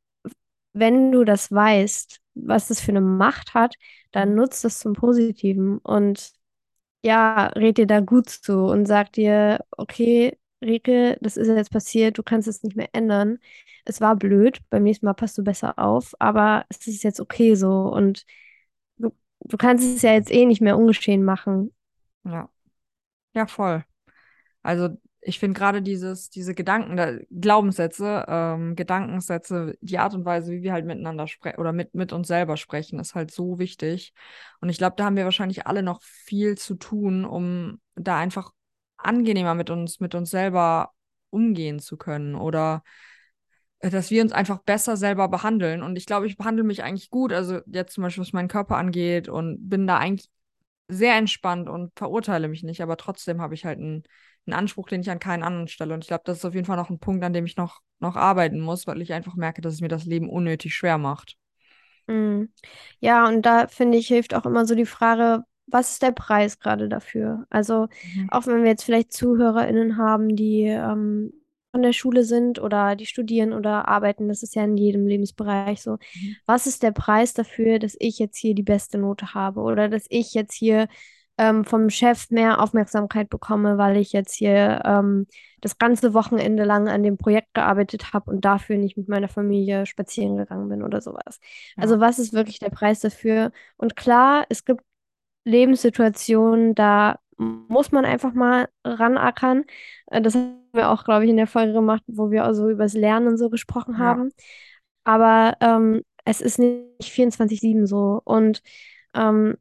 wenn 0.79 1.13
du 1.13 1.25
das 1.25 1.51
weißt, 1.53 2.21
was 2.35 2.69
das 2.69 2.81
für 2.81 2.93
eine 2.93 3.01
Macht 3.01 3.55
hat, 3.55 3.75
dann 4.13 4.35
nutzt 4.35 4.65
das 4.65 4.79
zum 4.81 4.93
Positiven. 4.95 5.79
Und 5.79 6.33
ja, 7.05 7.47
red 7.49 7.79
dir 7.79 7.87
da 7.87 8.01
gut 8.01 8.29
zu 8.31 8.65
und 8.67 8.87
sag 8.87 9.13
dir, 9.13 9.65
okay, 9.73 10.39
Rike, 10.63 11.19
das 11.21 11.37
ist 11.37 11.49
jetzt 11.49 11.71
passiert, 11.71 12.19
du 12.19 12.23
kannst 12.23 12.49
es 12.49 12.63
nicht 12.63 12.77
mehr 12.77 12.89
ändern. 12.93 13.39
Es 13.85 14.01
war 14.01 14.17
blöd, 14.17 14.61
beim 14.71 14.83
nächsten 14.83 15.07
Mal 15.07 15.15
passt 15.15 15.39
du 15.39 15.45
besser 15.45 15.79
auf, 15.79 16.15
aber 16.19 16.65
es 16.69 16.87
ist 16.87 17.05
jetzt 17.05 17.21
okay 17.21 17.55
so 17.55 17.83
und 17.83 18.25
du, 18.99 19.13
du 19.41 19.57
kannst 19.57 19.85
es 19.97 20.03
ja 20.03 20.13
jetzt 20.15 20.33
eh 20.33 20.47
nicht 20.47 20.61
mehr 20.63 20.79
ungeschehen 20.79 21.25
machen. 21.25 21.73
ja, 22.25 22.49
ja, 23.35 23.47
voll. 23.47 23.85
Also 24.63 24.99
ich 25.21 25.39
finde 25.39 25.59
gerade 25.59 25.83
dieses, 25.83 26.31
diese 26.31 26.55
Gedanken, 26.55 26.97
da, 26.97 27.13
Glaubenssätze, 27.31 28.25
ähm, 28.29 28.77
Gedankensätze, 28.77 29.77
die 29.81 29.99
Art 29.99 30.15
und 30.15 30.25
Weise, 30.25 30.53
wie 30.53 30.63
wir 30.63 30.73
halt 30.73 30.87
miteinander 30.87 31.27
sprechen 31.27 31.59
oder 31.59 31.73
mit, 31.73 31.95
mit 31.95 32.13
uns 32.13 32.29
selber 32.29 32.57
sprechen, 32.57 32.99
ist 32.99 33.15
halt 33.15 33.31
so 33.31 33.59
wichtig. 33.59 34.15
Und 34.61 34.69
ich 34.69 34.79
glaube, 34.79 34.97
da 34.97 35.05
haben 35.05 35.17
wir 35.17 35.25
wahrscheinlich 35.25 35.67
alle 35.67 35.83
noch 35.83 36.03
viel 36.03 36.57
zu 36.57 36.77
tun, 36.77 37.25
um 37.25 37.81
da 37.97 38.17
einfach 38.19 38.53
angenehmer 38.97 39.55
mit 39.55 39.71
uns, 39.71 40.01
mit 40.01 40.15
uns 40.15 40.31
selber 40.31 40.93
umgehen 41.31 41.79
zu 41.79 41.97
können 41.97 42.35
oder 42.35 42.83
äh, 43.81 43.91
dass 43.91 44.11
wir 44.11 44.23
uns 44.23 44.33
einfach 44.33 44.59
besser 44.59 44.97
selber 44.97 45.29
behandeln. 45.29 45.83
Und 45.83 45.97
ich 45.97 46.07
glaube, 46.07 46.27
ich 46.27 46.37
behandle 46.37 46.65
mich 46.65 46.83
eigentlich 46.83 47.11
gut, 47.11 47.33
also 47.33 47.61
jetzt 47.67 47.95
zum 47.95 48.03
Beispiel, 48.03 48.23
was 48.23 48.33
meinen 48.33 48.49
Körper 48.49 48.77
angeht 48.77 49.29
und 49.29 49.69
bin 49.69 49.87
da 49.87 49.99
eigentlich 49.99 50.29
sehr 50.89 51.17
entspannt 51.17 51.69
und 51.69 51.93
verurteile 51.97 52.49
mich 52.49 52.63
nicht, 52.63 52.81
aber 52.83 52.97
trotzdem 52.97 53.41
habe 53.41 53.55
ich 53.55 53.65
halt 53.65 53.79
einen, 53.79 54.05
einen 54.47 54.55
Anspruch, 54.55 54.89
den 54.89 55.01
ich 55.03 55.11
an 55.11 55.19
keinen 55.21 55.43
anderen 55.43 55.69
stelle. 55.69 55.95
Und 55.95 56.03
ich 56.05 56.09
glaube, 56.09 56.23
das 56.27 56.39
ist 56.39 56.45
auf 56.45 56.55
jeden 56.55 56.67
Fall 56.67 56.77
noch 56.77 56.91
ein 56.91 56.99
Punkt, 57.01 57.25
an 57.25 57.33
dem 57.33 57.47
ich 57.47 57.57
noch, 57.57 57.81
noch 58.01 58.17
arbeiten 58.17 58.61
muss, 58.61 58.87
weil 58.87 59.03
ich 59.03 59.13
einfach 59.13 59.35
merke, 59.37 59.61
dass 59.63 59.75
es 59.75 59.81
mir 59.81 59.89
das 59.89 60.07
Leben 60.07 60.29
unnötig 60.31 60.75
schwer 60.75 60.99
macht. 60.99 61.37
Mhm. 62.07 62.53
Ja, 63.01 63.29
und 63.29 63.43
da 63.43 63.67
finde 63.69 63.99
ich, 63.99 64.09
hilft 64.09 64.35
auch 64.35 64.47
immer 64.47 64.67
so 64.67 64.75
die 64.75 64.87
Frage, 64.87 65.45
was 65.67 65.93
ist 65.93 66.03
der 66.03 66.13
Preis 66.13 66.59
gerade 66.59 66.89
dafür? 66.89 67.47
Also, 67.51 67.89
Mhm. 68.03 68.29
auch 68.29 68.47
wenn 68.47 68.63
wir 68.63 68.71
jetzt 68.71 68.85
vielleicht 68.85 69.13
ZuhörerInnen 69.13 69.97
haben, 69.99 70.35
die 70.37 70.63
ähm, 70.65 71.33
von 71.71 71.83
der 71.83 71.93
Schule 71.93 72.25
sind 72.25 72.61
oder 72.61 72.97
die 72.97 73.07
studieren 73.07 73.53
oder 73.53 73.89
arbeiten, 73.89 74.29
das 74.29 74.43
ist 74.43 74.55
ja 74.55 74.65
in 74.65 74.77
jedem 74.77 75.07
Lebensbereich 75.07 75.83
so. 75.83 75.93
Mhm. 75.93 76.37
Was 76.47 76.67
ist 76.67 76.83
der 76.83 76.93
Preis 76.93 77.35
dafür, 77.35 77.79
dass 77.79 77.97
ich 77.99 78.19
jetzt 78.19 78.39
hier 78.39 78.55
die 78.55 78.63
beste 78.63 78.99
Note 78.99 79.35
habe 79.35 79.61
oder 79.61 79.89
dass 79.89 80.07
ich 80.09 80.35
jetzt 80.35 80.55
hier 80.55 80.89
ähm, 81.39 81.65
vom 81.65 81.89
Chef 81.89 82.31
mehr 82.31 82.61
Aufmerksamkeit 82.61 83.29
bekomme, 83.31 83.79
weil 83.79 83.97
ich 83.97 84.13
jetzt 84.13 84.35
hier 84.35 84.83
ähm, 84.85 85.27
das 85.61 85.79
ganze 85.79 86.13
Wochenende 86.15 86.65
lang 86.65 86.89
an 86.89 87.03
dem 87.03 87.17
Projekt 87.17 87.55
gearbeitet 87.55 88.13
habe 88.13 88.31
und 88.31 88.45
dafür 88.45 88.77
nicht 88.77 88.97
mit 88.97 89.09
meiner 89.09 89.29
Familie 89.29 89.87
spazieren 89.87 90.37
gegangen 90.37 90.69
bin 90.69 90.83
oder 90.83 91.01
sowas. 91.01 91.39
Ja. 91.77 91.83
Also 91.85 92.01
was 92.01 92.19
ist 92.19 92.33
wirklich 92.33 92.59
der 92.59 92.71
Preis 92.71 93.01
dafür? 93.01 93.53
Und 93.77 93.95
klar, 93.95 94.47
es 94.49 94.65
gibt 94.65 94.83
Lebenssituationen, 95.45 96.75
da 96.75 97.19
muss 97.37 97.93
man 97.93 98.05
einfach 98.05 98.33
mal 98.35 98.69
ranackern. 98.85 99.65
Äh, 100.07 100.21
Das 100.21 100.37
wir 100.79 100.91
auch, 100.91 101.05
glaube 101.05 101.25
ich, 101.27 101.31
in 101.31 101.39
der 101.39 101.49
Folge 101.49 101.75
gemacht, 101.75 102.05
wo 102.09 102.33
wir 102.33 102.45
also 102.47 102.71
über 102.71 102.85
das 102.85 102.95
Lernen 102.95 103.29
und 103.29 103.39
so 103.39 103.51
gesprochen 103.51 103.95
Ja. 103.95 104.01
haben. 104.01 104.31
Aber 105.05 105.57
ähm, 105.61 106.03
es 106.25 106.41
ist 106.41 106.59
nicht 106.59 107.11
24/7 107.13 107.87
so. 107.87 108.23
Und 108.25 108.63
ähm, 109.15 109.57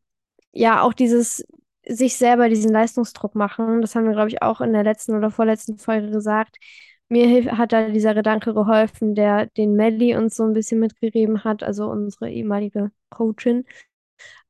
ja, 0.53 0.81
auch 0.81 0.93
dieses 0.93 1.45
sich 1.87 2.17
selber 2.17 2.49
diesen 2.49 2.71
Leistungsdruck 2.71 3.35
machen, 3.35 3.81
das 3.81 3.95
haben 3.95 4.05
wir, 4.05 4.13
glaube 4.13 4.29
ich, 4.29 4.41
auch 4.41 4.61
in 4.61 4.73
der 4.73 4.83
letzten 4.83 5.15
oder 5.15 5.31
vorletzten 5.31 5.77
Folge 5.79 6.11
gesagt. 6.11 6.57
Mir 7.09 7.57
hat 7.57 7.73
da 7.73 7.89
dieser 7.89 8.13
Gedanke 8.15 8.53
geholfen, 8.53 9.15
der 9.15 9.47
den 9.47 9.75
Melly 9.75 10.15
uns 10.17 10.35
so 10.35 10.43
ein 10.45 10.53
bisschen 10.53 10.79
mitgegeben 10.81 11.45
hat, 11.45 11.63
also 11.63 11.89
unsere 11.89 12.29
ehemalige 12.31 12.91
Coachin. 13.09 13.65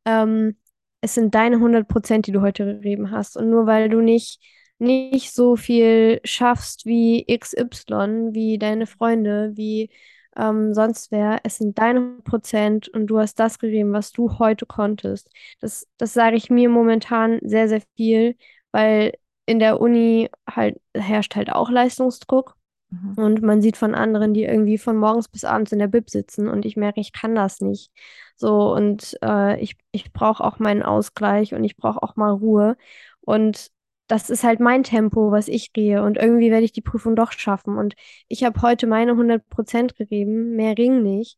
Ähm, 0.05 0.57
es 1.01 1.13
sind 1.15 1.35
deine 1.35 1.59
100 1.59 1.87
Prozent, 1.87 2.27
die 2.27 2.31
du 2.31 2.41
heute 2.41 2.65
gegeben 2.65 3.11
hast. 3.11 3.37
Und 3.37 3.49
nur 3.49 3.65
weil 3.67 3.89
du 3.89 4.01
nicht, 4.01 4.41
nicht 4.79 5.33
so 5.33 5.55
viel 5.55 6.19
schaffst 6.23 6.85
wie 6.85 7.25
XY, 7.27 8.29
wie 8.33 8.57
deine 8.57 8.87
Freunde, 8.87 9.51
wie 9.55 9.89
ähm, 10.37 10.73
sonst 10.73 11.11
wer, 11.11 11.39
es 11.43 11.57
sind 11.57 11.77
deine 11.79 11.99
100 11.99 12.23
Prozent 12.23 12.89
und 12.89 13.07
du 13.07 13.19
hast 13.19 13.39
das 13.39 13.59
gegeben, 13.59 13.93
was 13.93 14.11
du 14.11 14.37
heute 14.39 14.65
konntest. 14.65 15.29
Das, 15.59 15.87
das 15.97 16.13
sage 16.13 16.35
ich 16.37 16.49
mir 16.49 16.69
momentan 16.69 17.39
sehr, 17.41 17.67
sehr 17.67 17.81
viel, 17.95 18.35
weil 18.71 19.13
in 19.47 19.59
der 19.59 19.81
Uni 19.81 20.29
halt 20.49 20.79
herrscht 20.93 21.35
halt 21.35 21.51
auch 21.51 21.69
Leistungsdruck. 21.71 22.55
Mhm. 22.89 23.13
Und 23.17 23.41
man 23.41 23.61
sieht 23.61 23.77
von 23.77 23.95
anderen, 23.95 24.33
die 24.33 24.43
irgendwie 24.43 24.77
von 24.77 24.97
morgens 24.97 25.27
bis 25.27 25.43
abends 25.43 25.71
in 25.71 25.79
der 25.79 25.87
Bib 25.87 26.09
sitzen 26.09 26.47
und 26.47 26.65
ich 26.65 26.77
merke, 26.77 27.01
ich 27.01 27.11
kann 27.13 27.35
das 27.35 27.59
nicht. 27.61 27.91
So, 28.35 28.73
und 28.73 29.17
äh, 29.23 29.59
ich, 29.59 29.75
ich 29.91 30.13
brauche 30.13 30.43
auch 30.43 30.59
meinen 30.59 30.83
Ausgleich 30.83 31.53
und 31.53 31.63
ich 31.63 31.75
brauche 31.77 32.03
auch 32.03 32.15
mal 32.15 32.31
Ruhe. 32.31 32.77
Und 33.21 33.71
das 34.07 34.29
ist 34.29 34.43
halt 34.43 34.59
mein 34.59 34.83
Tempo, 34.83 35.31
was 35.31 35.47
ich 35.47 35.73
gehe. 35.73 36.01
Und 36.01 36.17
irgendwie 36.17 36.51
werde 36.51 36.65
ich 36.65 36.71
die 36.71 36.81
Prüfung 36.81 37.15
doch 37.15 37.31
schaffen. 37.31 37.77
Und 37.77 37.95
ich 38.27 38.43
habe 38.43 38.61
heute 38.61 38.87
meine 38.87 39.11
100 39.11 39.47
Prozent 39.49 39.95
gegeben, 39.95 40.55
mehr 40.55 40.77
Ring 40.77 41.03
nicht. 41.03 41.37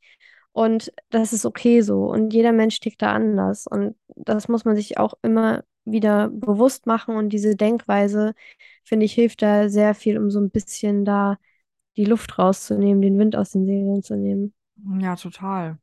Und 0.51 0.91
das 1.09 1.33
ist 1.33 1.45
okay 1.45 1.81
so. 1.81 2.05
Und 2.05 2.33
jeder 2.33 2.51
Mensch 2.51 2.79
tickt 2.79 3.01
da 3.01 3.13
anders. 3.13 3.65
Und 3.67 3.95
das 4.15 4.47
muss 4.47 4.65
man 4.65 4.75
sich 4.75 4.97
auch 4.97 5.13
immer 5.21 5.63
wieder 5.83 6.29
bewusst 6.29 6.85
machen. 6.85 7.15
Und 7.15 7.29
diese 7.29 7.55
Denkweise, 7.55 8.33
finde 8.83 9.05
ich, 9.05 9.13
hilft 9.13 9.41
da 9.41 9.69
sehr 9.69 9.95
viel, 9.95 10.17
um 10.17 10.29
so 10.29 10.39
ein 10.39 10.51
bisschen 10.51 11.05
da 11.05 11.37
die 11.97 12.05
Luft 12.05 12.37
rauszunehmen, 12.37 13.01
den 13.01 13.17
Wind 13.17 13.35
aus 13.35 13.51
den 13.51 13.65
Segeln 13.65 14.03
zu 14.03 14.15
nehmen. 14.15 14.53
Ja, 14.99 15.15
total. 15.15 15.79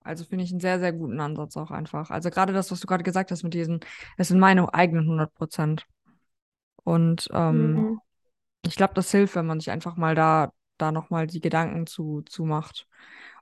Also 0.00 0.24
finde 0.24 0.44
ich 0.44 0.50
einen 0.50 0.60
sehr, 0.60 0.78
sehr 0.78 0.92
guten 0.92 1.18
Ansatz 1.18 1.56
auch 1.56 1.70
einfach. 1.70 2.10
Also 2.10 2.30
gerade 2.30 2.52
das, 2.52 2.70
was 2.70 2.80
du 2.80 2.86
gerade 2.86 3.02
gesagt 3.02 3.30
hast 3.30 3.42
mit 3.42 3.54
diesen, 3.54 3.80
es 4.16 4.28
sind 4.28 4.38
meine 4.38 4.72
eigenen 4.72 5.04
100 5.04 5.34
Prozent. 5.34 5.86
Und 6.84 7.28
ähm, 7.32 7.76
Mhm. 7.76 7.98
ich 8.64 8.76
glaube, 8.76 8.94
das 8.94 9.10
hilft, 9.10 9.34
wenn 9.36 9.46
man 9.46 9.60
sich 9.60 9.70
einfach 9.70 9.96
mal 9.96 10.14
da, 10.14 10.52
da 10.78 10.92
nochmal 10.92 11.26
die 11.26 11.40
Gedanken 11.40 11.86
zu, 11.86 12.22
zu 12.22 12.44
macht. 12.44 12.86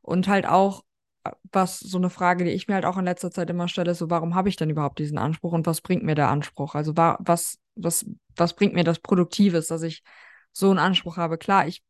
Und 0.02 0.28
halt 0.28 0.46
auch, 0.46 0.84
äh, 1.24 1.32
was 1.52 1.78
so 1.80 1.98
eine 1.98 2.10
Frage, 2.10 2.44
die 2.44 2.50
ich 2.52 2.68
mir 2.68 2.74
halt 2.74 2.84
auch 2.86 2.98
in 2.98 3.04
letzter 3.04 3.30
Zeit 3.30 3.50
immer 3.50 3.68
stelle, 3.68 3.92
ist 3.92 3.98
so, 3.98 4.10
warum 4.10 4.34
habe 4.34 4.48
ich 4.48 4.56
denn 4.56 4.70
überhaupt 4.70 4.98
diesen 4.98 5.18
Anspruch 5.18 5.52
und 5.52 5.66
was 5.66 5.80
bringt 5.80 6.02
mir 6.04 6.14
der 6.14 6.28
Anspruch? 6.28 6.74
Also 6.74 6.96
wa 6.96 7.18
was, 7.20 7.58
was, 7.76 8.06
was 8.36 8.54
bringt 8.54 8.74
mir 8.74 8.84
das 8.84 8.98
Produktives, 9.00 9.68
dass 9.68 9.82
ich 9.82 10.02
so 10.52 10.70
einen 10.70 10.78
Anspruch 10.80 11.16
habe? 11.16 11.38
Klar, 11.38 11.66
ich 11.68 11.82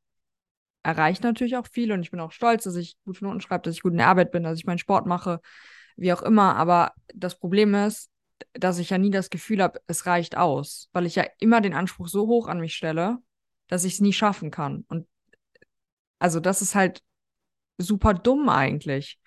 erreiche 0.82 1.23
natürlich 1.23 1.56
auch 1.56 1.66
viel 1.66 1.92
und 1.92 2.02
ich 2.02 2.11
bin 2.11 2.21
auch 2.21 2.32
stolz, 2.32 2.64
dass 2.64 2.76
ich 2.76 2.97
gute 3.04 3.25
Noten 3.25 3.40
schreibe, 3.40 3.62
dass 3.62 3.75
ich 3.76 3.82
gut 3.82 3.92
in 3.92 3.99
der 3.99 4.09
Arbeit 4.09 4.32
bin, 4.32 4.42
dass 4.42 4.59
ich 4.59 4.66
meinen 4.66 4.78
Sport 4.78 5.06
mache, 5.06 5.40
wie 5.97 6.12
auch 6.12 6.23
immer. 6.23 6.56
Aber 6.56 6.92
das 7.14 7.38
Problem 7.38 7.75
ist, 7.75 8.11
dass 8.52 8.78
ich 8.78 8.90
ja 8.90 8.99
nie 8.99 9.11
das 9.11 9.30
Gefühl 9.30 9.62
habe, 9.62 9.80
es 9.87 10.06
reicht 10.06 10.37
aus, 10.37 10.88
weil 10.92 11.06
ich 11.06 11.16
ja 11.16 11.25
immer 11.38 11.61
den 11.61 11.75
Anspruch 11.75 12.08
so 12.08 12.26
hoch 12.26 12.49
an 12.49 12.61
mich 12.61 12.75
stelle, 12.75 13.18
dass 13.68 13.84
ich 13.84 13.94
es 13.94 14.00
nie 14.00 14.12
schaffen 14.12 14.50
kann. 14.50 14.84
Und 14.88 15.06
also 16.18 16.40
das 16.40 16.62
ist 16.62 16.75
halt 16.75 17.02
super 17.78 18.14
dumm 18.14 18.49
eigentlich. 18.49 19.18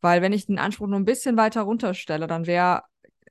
Weil 0.00 0.20
wenn 0.22 0.32
ich 0.32 0.46
den 0.46 0.58
Anspruch 0.58 0.88
nur 0.88 0.98
ein 0.98 1.04
bisschen 1.04 1.36
weiter 1.36 1.62
runterstelle, 1.62 2.26
dann 2.26 2.46
wäre, 2.46 2.82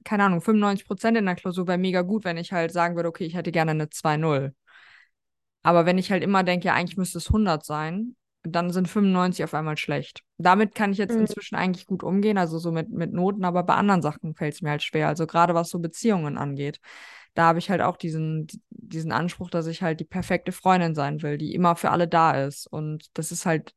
keine 0.05 0.23
Ahnung, 0.23 0.41
95 0.41 0.88
Prozent 0.88 1.17
in 1.17 1.25
der 1.25 1.35
Klausur 1.35 1.67
wäre 1.67 1.77
mega 1.77 2.01
gut, 2.01 2.23
wenn 2.23 2.38
ich 2.38 2.53
halt 2.53 2.71
sagen 2.71 2.95
würde, 2.95 3.09
okay, 3.09 3.25
ich 3.25 3.35
hätte 3.35 3.51
gerne 3.51 3.71
eine 3.71 3.89
2-0. 3.89 4.55
Aber 5.63 5.85
wenn 5.85 5.97
ich 5.97 6.11
halt 6.11 6.23
immer 6.23 6.43
denke, 6.43 6.67
ja, 6.67 6.73
eigentlich 6.73 6.97
müsste 6.97 7.17
es 7.17 7.29
100 7.29 7.65
sein, 7.65 8.15
dann 8.43 8.71
sind 8.71 8.88
95 8.89 9.43
auf 9.43 9.53
einmal 9.53 9.77
schlecht. 9.77 10.24
Damit 10.38 10.75
kann 10.75 10.91
ich 10.91 10.98
jetzt 10.98 11.15
Mhm. 11.15 11.17
inzwischen 11.17 11.55
eigentlich 11.55 11.86
gut 11.86 12.03
umgehen, 12.03 12.38
also 12.38 12.57
so 12.60 12.71
mit, 12.71 12.89
mit 12.89 13.13
Noten, 13.13 13.45
aber 13.45 13.63
bei 13.63 13.75
anderen 13.75 14.01
Sachen 14.01 14.36
fällt 14.36 14.55
es 14.55 14.62
mir 14.62 14.71
halt 14.71 14.83
schwer. 14.83 15.07
Also 15.07 15.27
gerade 15.27 15.53
was 15.53 15.69
so 15.69 15.79
Beziehungen 15.79 16.38
angeht. 16.38 16.79
Da 17.36 17.45
habe 17.45 17.60
ich 17.60 17.69
halt 17.69 17.81
auch 17.81 17.98
diesen, 17.98 18.48
diesen 18.69 19.12
Anspruch, 19.12 19.50
dass 19.50 19.67
ich 19.67 19.81
halt 19.81 20.00
die 20.00 20.05
perfekte 20.05 20.51
Freundin 20.51 20.95
sein 20.95 21.21
will, 21.21 21.38
die 21.38 21.53
immer 21.55 21.75
für 21.75 21.91
alle 21.91 22.07
da 22.07 22.31
ist. 22.45 22.67
Und 22.67 23.07
das 23.17 23.31
ist 23.31 23.45
halt 23.45 23.74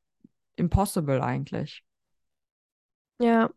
impossible 0.56 1.22
eigentlich. 1.22 1.84
Ja, 3.18 3.50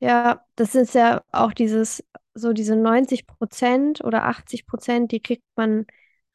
ja, 0.00 0.44
das 0.56 0.74
ist 0.74 0.94
ja 0.94 1.22
auch 1.32 1.52
dieses, 1.52 2.04
so 2.34 2.52
diese 2.52 2.76
90 2.76 3.26
Prozent 3.26 4.02
oder 4.04 4.24
80 4.24 4.66
Prozent, 4.66 5.12
die 5.12 5.20
kriegt 5.20 5.44
man 5.56 5.86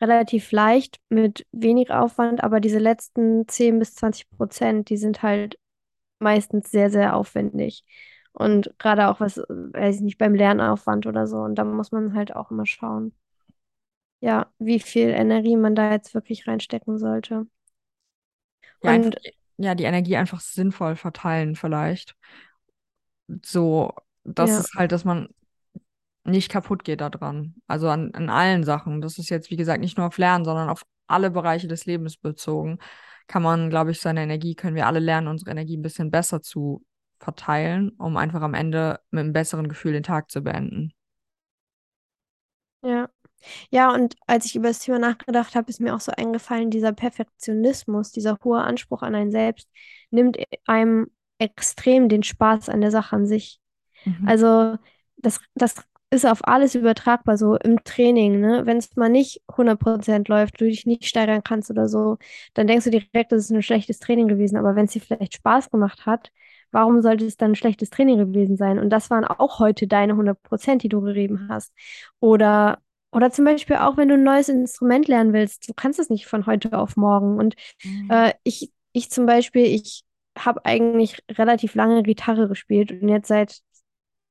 relativ 0.02 0.52
leicht 0.52 1.00
mit 1.10 1.46
wenig 1.52 1.92
Aufwand, 1.92 2.44
aber 2.44 2.60
diese 2.60 2.80
letzten 2.80 3.48
10 3.48 3.80
bis 3.80 3.96
20 3.96 4.30
Prozent, 4.32 4.90
die 4.90 4.98
sind 4.98 5.24
halt 5.24 5.60
meistens 6.20 6.72
sehr, 6.72 6.90
sehr 6.92 7.16
aufwendig. 7.16 7.84
Und 8.34 8.74
gerade 8.80 9.10
auch 9.10 9.20
was, 9.20 9.38
weiß 9.38 9.98
ich 9.98 10.02
nicht, 10.02 10.18
beim 10.20 10.36
Lernaufwand 10.36 11.08
oder 11.08 11.28
so. 11.28 11.38
Und 11.40 11.56
da 11.56 11.64
muss 11.66 11.92
man 11.92 12.14
halt 12.16 12.36
auch 12.36 12.52
immer 12.52 12.66
schauen, 12.66 13.14
ja, 14.20 14.52
wie 14.60 14.80
viel 14.80 15.10
Energie 15.10 15.56
man 15.58 15.74
da 15.76 15.92
jetzt 15.92 16.14
wirklich 16.14 16.48
reinstecken 16.48 16.98
sollte. 17.00 17.48
Ja, 18.82 18.92
einfach, 18.92 19.12
Und 19.12 19.20
ja, 19.58 19.76
die 19.76 19.84
Energie 19.86 20.18
einfach 20.18 20.40
sinnvoll 20.40 20.96
verteilen 20.96 21.56
vielleicht. 21.56 22.16
So, 23.46 23.94
das 24.24 24.50
ja, 24.50 24.60
ist 24.60 24.74
halt, 24.76 24.92
dass 24.92 25.06
man 25.06 25.28
nicht 26.28 26.52
kaputt 26.52 26.84
geht 26.84 27.02
daran. 27.02 27.56
Also 27.68 27.90
an, 27.90 28.12
an 28.14 28.30
allen 28.30 28.64
Sachen. 28.64 29.02
Das 29.02 29.18
ist 29.18 29.30
jetzt, 29.30 29.50
wie 29.50 29.56
gesagt, 29.56 29.82
nicht 29.82 29.98
nur 29.98 30.08
auf 30.08 30.18
Lernen, 30.18 30.46
sondern 30.46 30.70
auf 30.70 30.84
alle 31.08 31.32
Bereiche 31.32 31.68
des 31.68 31.86
Lebens 31.86 32.18
bezogen. 32.18 32.80
Kann 33.28 33.44
man, 33.44 33.70
glaube 33.70 33.92
ich, 33.92 34.00
seine 34.02 34.24
Energie, 34.24 34.56
können 34.56 34.76
wir 34.76 34.88
alle 34.88 35.00
lernen, 35.00 35.28
unsere 35.28 35.52
Energie 35.52 35.78
ein 35.78 35.82
bisschen 35.82 36.12
besser 36.12 36.42
zu 36.42 36.86
verteilen, 37.20 37.92
um 37.98 38.18
einfach 38.18 38.42
am 38.42 38.54
Ende 38.54 39.00
mit 39.12 39.22
einem 39.22 39.34
besseren 39.34 39.68
Gefühl 39.68 39.94
den 39.94 40.04
Tag 40.04 40.30
zu 40.32 40.42
beenden. 40.42 40.94
ja. 42.82 43.10
Ja, 43.70 43.94
und 43.94 44.16
als 44.26 44.46
ich 44.46 44.56
über 44.56 44.70
das 44.70 44.80
Thema 44.80 45.00
nachgedacht 45.00 45.56
habe, 45.56 45.70
ist 45.70 45.80
mir 45.80 45.96
auch 45.96 46.00
so 46.00 46.12
eingefallen, 46.12 46.72
dieser 46.72 46.92
Perfektionismus, 46.92 48.12
dieser 48.12 48.40
hohe 48.44 48.62
Anspruch 48.62 49.04
an 49.04 49.16
einen 49.16 49.32
selbst, 49.32 49.70
nimmt 50.10 50.38
einem 50.66 51.08
extrem 51.38 52.10
den 52.10 52.24
Spaß 52.24 52.70
an 52.70 52.82
der 52.82 52.92
Sache 52.92 53.16
an 53.16 53.28
sich. 53.28 53.60
Mhm. 54.06 54.28
Also 54.28 54.78
das, 55.18 55.40
das 55.56 55.76
ist 56.10 56.26
auf 56.26 56.48
alles 56.48 56.76
übertragbar, 56.76 57.38
so 57.38 57.56
im 57.58 57.84
Training, 57.84 58.40
ne? 58.40 58.66
Wenn 58.66 58.78
es 58.78 58.96
mal 58.96 59.10
nicht 59.10 59.42
100% 59.58 60.30
läuft, 60.30 60.60
du 60.62 60.66
dich 60.66 60.86
nicht 60.86 61.06
steigern 61.06 61.44
kannst 61.44 61.70
oder 61.70 61.88
so, 61.90 62.18
dann 62.54 62.68
denkst 62.68 62.86
du 62.86 62.92
direkt, 62.92 63.32
das 63.32 63.46
ist 63.46 63.52
ein 63.52 63.62
schlechtes 63.62 64.00
Training 64.00 64.28
gewesen. 64.28 64.58
Aber 64.58 64.76
wenn 64.76 64.86
es 64.86 64.94
dir 64.94 65.02
vielleicht 65.02 65.36
Spaß 65.36 65.70
gemacht 65.70 66.06
hat, 66.06 66.32
warum 66.72 67.02
sollte 67.02 67.26
es 67.26 67.38
dann 67.38 67.52
ein 67.52 67.56
schlechtes 67.56 67.90
Training 67.90 68.18
gewesen 68.20 68.58
sein? 68.58 68.80
Und 68.80 68.90
das 68.90 69.10
waren 69.10 69.26
auch 69.26 69.60
heute 69.60 69.88
deine 69.88 70.16
100%, 70.16 70.84
die 70.84 70.90
du 70.90 71.02
gegeben 71.02 71.48
hast. 71.50 71.74
Oder 72.20 72.80
oder 73.12 73.32
zum 73.32 73.46
Beispiel 73.46 73.78
auch, 73.78 73.98
wenn 73.98 74.10
du 74.10 74.16
ein 74.16 74.24
neues 74.24 74.50
Instrument 74.50 75.08
lernen 75.08 75.34
willst, 75.34 75.68
du 75.70 75.74
kannst 75.74 75.98
es 76.00 76.10
nicht 76.10 76.28
von 76.28 76.46
heute 76.46 76.78
auf 76.78 76.98
morgen. 76.98 77.38
Und 77.40 77.56
Mhm. 77.84 78.08
äh, 78.10 78.34
ich, 78.44 78.72
ich 78.94 79.10
zum 79.12 79.26
Beispiel, 79.26 79.66
ich 79.66 80.04
habe 80.38 80.64
eigentlich 80.66 81.18
relativ 81.32 81.76
lange 81.76 82.04
Gitarre 82.04 82.48
gespielt 82.48 82.92
und 82.92 83.10
jetzt 83.10 83.28
seit 83.28 83.60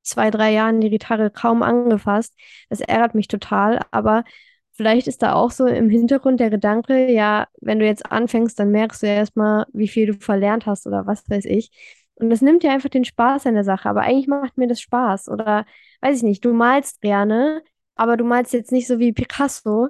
zwei, 0.06 0.30
drei 0.30 0.52
Jahren 0.52 0.80
die 0.80 0.90
Gitarre 0.90 1.30
kaum 1.30 1.62
angefasst. 1.62 2.34
Das 2.68 2.80
ärgert 2.80 3.14
mich 3.14 3.28
total, 3.28 3.80
aber 3.90 4.25
vielleicht 4.72 5.06
ist 5.08 5.22
da 5.22 5.34
auch 5.34 5.50
so 5.50 5.66
im 5.66 5.88
Hintergrund 5.90 6.40
der 6.40 6.50
Gedanke, 6.50 7.10
ja, 7.10 7.48
wenn 7.60 7.78
du 7.78 7.86
jetzt 7.86 8.10
anfängst, 8.10 8.58
dann 8.58 8.70
merkst 8.70 9.02
du 9.02 9.06
ja 9.06 9.14
erstmal, 9.14 9.66
wie 9.72 9.88
viel 9.88 10.06
du 10.06 10.14
verlernt 10.14 10.66
hast 10.66 10.86
oder 10.86 11.06
was 11.06 11.28
weiß 11.28 11.44
ich. 11.46 11.70
Und 12.16 12.30
das 12.30 12.40
nimmt 12.42 12.62
dir 12.62 12.72
einfach 12.72 12.88
den 12.88 13.04
Spaß 13.04 13.46
an 13.46 13.54
der 13.54 13.64
Sache. 13.64 13.88
Aber 13.88 14.02
eigentlich 14.02 14.26
macht 14.28 14.56
mir 14.56 14.66
das 14.68 14.80
Spaß. 14.80 15.28
Oder 15.28 15.66
weiß 16.00 16.18
ich 16.18 16.22
nicht, 16.22 16.44
du 16.44 16.52
malst 16.52 17.00
gerne, 17.02 17.62
aber 17.94 18.16
du 18.16 18.25
malst 18.25 18.52
jetzt 18.52 18.72
nicht 18.72 18.86
so 18.86 18.98
wie 18.98 19.12
Picasso. 19.12 19.88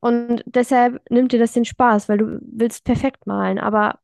Und 0.00 0.42
deshalb 0.46 1.00
nimmt 1.10 1.32
dir 1.32 1.38
das 1.38 1.52
den 1.52 1.64
Spaß, 1.64 2.08
weil 2.08 2.18
du 2.18 2.40
willst 2.42 2.84
perfekt 2.84 3.26
malen. 3.26 3.58
Aber 3.58 4.00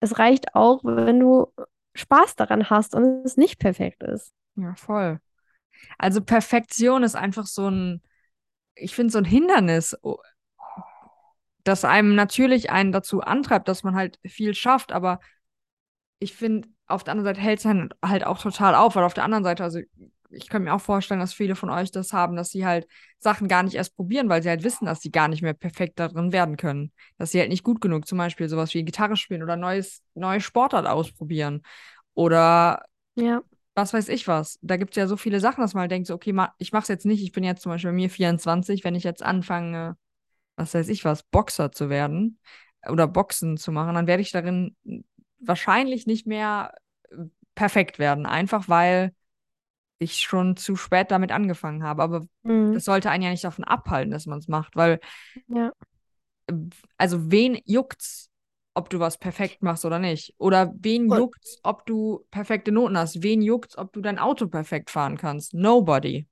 es 0.00 0.18
reicht 0.18 0.54
auch, 0.54 0.80
wenn 0.84 1.20
du 1.20 1.52
Spaß 1.94 2.36
daran 2.36 2.70
hast 2.70 2.94
und 2.94 3.24
es 3.24 3.36
nicht 3.36 3.58
perfekt 3.58 4.02
ist. 4.02 4.32
Ja, 4.56 4.74
voll. 4.74 5.20
Also 5.98 6.20
Perfektion 6.20 7.02
ist 7.02 7.16
einfach 7.16 7.46
so 7.46 7.68
ein, 7.68 8.02
ich 8.74 8.94
finde, 8.94 9.12
so 9.12 9.18
ein 9.18 9.24
Hindernis, 9.24 9.96
das 11.64 11.84
einem 11.84 12.14
natürlich 12.14 12.70
einen 12.70 12.92
dazu 12.92 13.20
antreibt, 13.20 13.68
dass 13.68 13.82
man 13.82 13.94
halt 13.94 14.18
viel 14.24 14.54
schafft, 14.54 14.92
aber 14.92 15.20
ich 16.18 16.34
finde, 16.34 16.68
auf 16.86 17.04
der 17.04 17.12
anderen 17.12 17.34
Seite 17.34 17.40
hält 17.40 17.60
es 17.60 17.64
halt 18.04 18.24
auch 18.26 18.38
total 18.38 18.74
auf, 18.74 18.96
weil 18.96 19.04
auf 19.04 19.14
der 19.14 19.24
anderen 19.24 19.44
Seite, 19.44 19.64
also 19.64 19.80
ich 20.30 20.48
kann 20.48 20.64
mir 20.64 20.74
auch 20.74 20.80
vorstellen, 20.80 21.20
dass 21.20 21.32
viele 21.34 21.56
von 21.56 21.70
euch 21.70 21.90
das 21.90 22.12
haben, 22.12 22.36
dass 22.36 22.50
sie 22.50 22.64
halt 22.66 22.86
Sachen 23.18 23.48
gar 23.48 23.62
nicht 23.62 23.74
erst 23.74 23.96
probieren, 23.96 24.28
weil 24.28 24.42
sie 24.42 24.48
halt 24.48 24.64
wissen, 24.64 24.86
dass 24.86 25.00
sie 25.00 25.10
gar 25.10 25.28
nicht 25.28 25.42
mehr 25.42 25.54
perfekt 25.54 25.98
darin 25.98 26.32
werden 26.32 26.56
können. 26.56 26.92
Dass 27.18 27.32
sie 27.32 27.40
halt 27.40 27.50
nicht 27.50 27.64
gut 27.64 27.80
genug, 27.80 28.06
zum 28.06 28.18
Beispiel 28.18 28.48
sowas 28.48 28.72
wie 28.74 28.84
Gitarre 28.84 29.16
spielen 29.16 29.42
oder 29.42 29.56
neues, 29.56 30.02
neue 30.14 30.40
Sportart 30.40 30.86
ausprobieren. 30.86 31.62
Oder 32.14 32.82
Ja, 33.14 33.42
was 33.74 33.92
weiß 33.92 34.08
ich 34.08 34.28
was. 34.28 34.58
Da 34.62 34.76
gibt 34.76 34.92
es 34.92 34.96
ja 34.96 35.06
so 35.06 35.16
viele 35.16 35.40
Sachen, 35.40 35.60
dass 35.62 35.74
man 35.74 35.82
halt 35.82 35.90
denkt, 35.90 36.08
so, 36.08 36.14
okay, 36.14 36.32
ma 36.32 36.54
ich 36.58 36.72
mache 36.72 36.82
es 36.82 36.88
jetzt 36.88 37.06
nicht. 37.06 37.22
Ich 37.22 37.32
bin 37.32 37.44
jetzt 37.44 37.62
zum 37.62 37.70
Beispiel 37.72 37.90
bei 37.90 37.96
mir 37.96 38.10
24, 38.10 38.84
wenn 38.84 38.94
ich 38.94 39.04
jetzt 39.04 39.22
anfange, 39.22 39.96
was 40.56 40.74
weiß 40.74 40.88
ich 40.88 41.04
was, 41.04 41.22
Boxer 41.24 41.72
zu 41.72 41.90
werden 41.90 42.38
oder 42.88 43.06
Boxen 43.08 43.56
zu 43.56 43.72
machen, 43.72 43.94
dann 43.94 44.06
werde 44.06 44.22
ich 44.22 44.32
darin 44.32 44.76
wahrscheinlich 45.40 46.06
nicht 46.06 46.26
mehr 46.26 46.74
äh, 47.10 47.16
perfekt 47.54 47.98
werden. 47.98 48.26
Einfach 48.26 48.68
weil 48.68 49.14
ich 50.00 50.16
schon 50.22 50.56
zu 50.56 50.76
spät 50.76 51.12
damit 51.12 51.32
angefangen 51.32 51.84
habe. 51.84 52.02
Aber 52.02 52.26
mhm. 52.44 52.74
das 52.74 52.86
sollte 52.86 53.10
einen 53.10 53.24
ja 53.24 53.30
nicht 53.30 53.44
davon 53.44 53.64
abhalten, 53.64 54.12
dass 54.12 54.26
man 54.26 54.40
es 54.40 54.48
macht, 54.48 54.76
weil, 54.76 55.00
Ja. 55.48 55.72
also 56.98 57.30
wen 57.30 57.58
juckt's, 57.64 58.28
ob 58.74 58.88
du 58.90 59.00
was 59.00 59.18
perfekt 59.18 59.62
machst 59.62 59.84
oder 59.84 59.98
nicht? 59.98 60.34
Oder 60.38 60.72
wen 60.78 61.08
Und 61.08 61.16
juckt's, 61.16 61.58
ob 61.62 61.86
du 61.86 62.24
perfekte 62.30 62.72
Noten 62.72 62.96
hast? 62.98 63.22
Wen 63.22 63.42
juckt's, 63.42 63.76
ob 63.76 63.92
du 63.92 64.00
dein 64.00 64.18
Auto 64.18 64.46
perfekt 64.48 64.90
fahren 64.90 65.16
kannst? 65.16 65.54
Nobody. 65.54 66.26